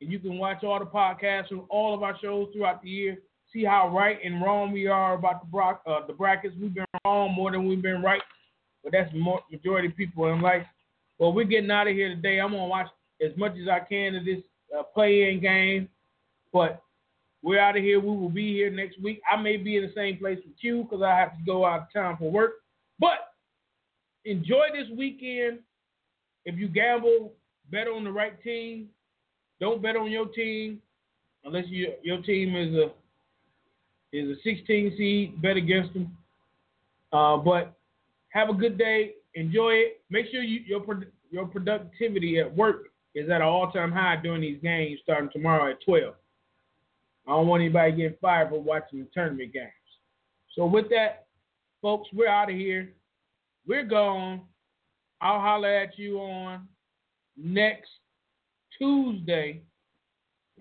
[0.00, 3.18] and you can watch all the podcasts from all of our shows throughout the year.
[3.52, 6.54] See how right and wrong we are about the, uh, the brackets.
[6.60, 8.20] We've been wrong more than we've been right,
[8.82, 10.66] but that's more majority of people in life.
[11.18, 12.40] Well, we're getting out of here today.
[12.40, 12.88] I'm gonna watch
[13.24, 14.42] as much as I can of this
[14.76, 15.88] uh, play-in game,
[16.52, 16.82] but
[17.42, 18.00] we're out of here.
[18.00, 19.20] We will be here next week.
[19.30, 21.82] I may be in the same place with you because I have to go out
[21.82, 22.54] of town for work.
[22.98, 23.32] But
[24.24, 25.60] enjoy this weekend.
[26.44, 27.32] If you gamble,
[27.70, 28.88] bet on the right team.
[29.60, 30.80] Don't bet on your team
[31.44, 32.90] unless you, your team is a
[34.12, 35.42] is a 16 seed.
[35.42, 36.16] Bet against them.
[37.12, 37.74] Uh, but
[38.30, 39.14] have a good day.
[39.34, 40.00] Enjoy it.
[40.10, 40.84] Make sure you, your
[41.30, 45.70] your productivity at work is at an all time high during these games starting tomorrow
[45.70, 46.14] at 12.
[47.26, 49.70] I don't want anybody getting fired for watching the tournament games.
[50.54, 51.26] So with that,
[51.82, 52.92] folks, we're out of here.
[53.66, 54.42] We're gone.
[55.20, 56.68] I'll holler at you on
[57.36, 57.90] next
[58.78, 59.62] Tuesday.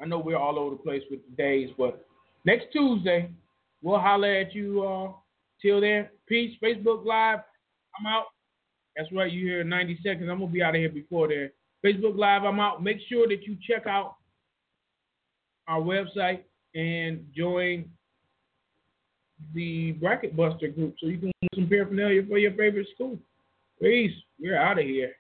[0.02, 2.06] I know we're all over the place with the days, but
[2.46, 3.30] next Tuesday,
[3.82, 5.26] we'll holler at you all.
[5.62, 6.58] Till then, peace.
[6.62, 7.40] Facebook Live,
[8.00, 8.26] I'm out.
[8.98, 10.30] That's right, you hear 90 seconds.
[10.30, 11.52] I'm going to be out of here before then.
[11.86, 12.84] Facebook Live, I'm out.
[12.84, 14.16] Make sure that you check out
[15.68, 16.42] our website
[16.76, 17.90] and join
[19.54, 23.18] the Bracket Buster group so you can get some paraphernalia for your favorite school.
[23.82, 24.14] Peace.
[24.40, 25.16] We're out of here.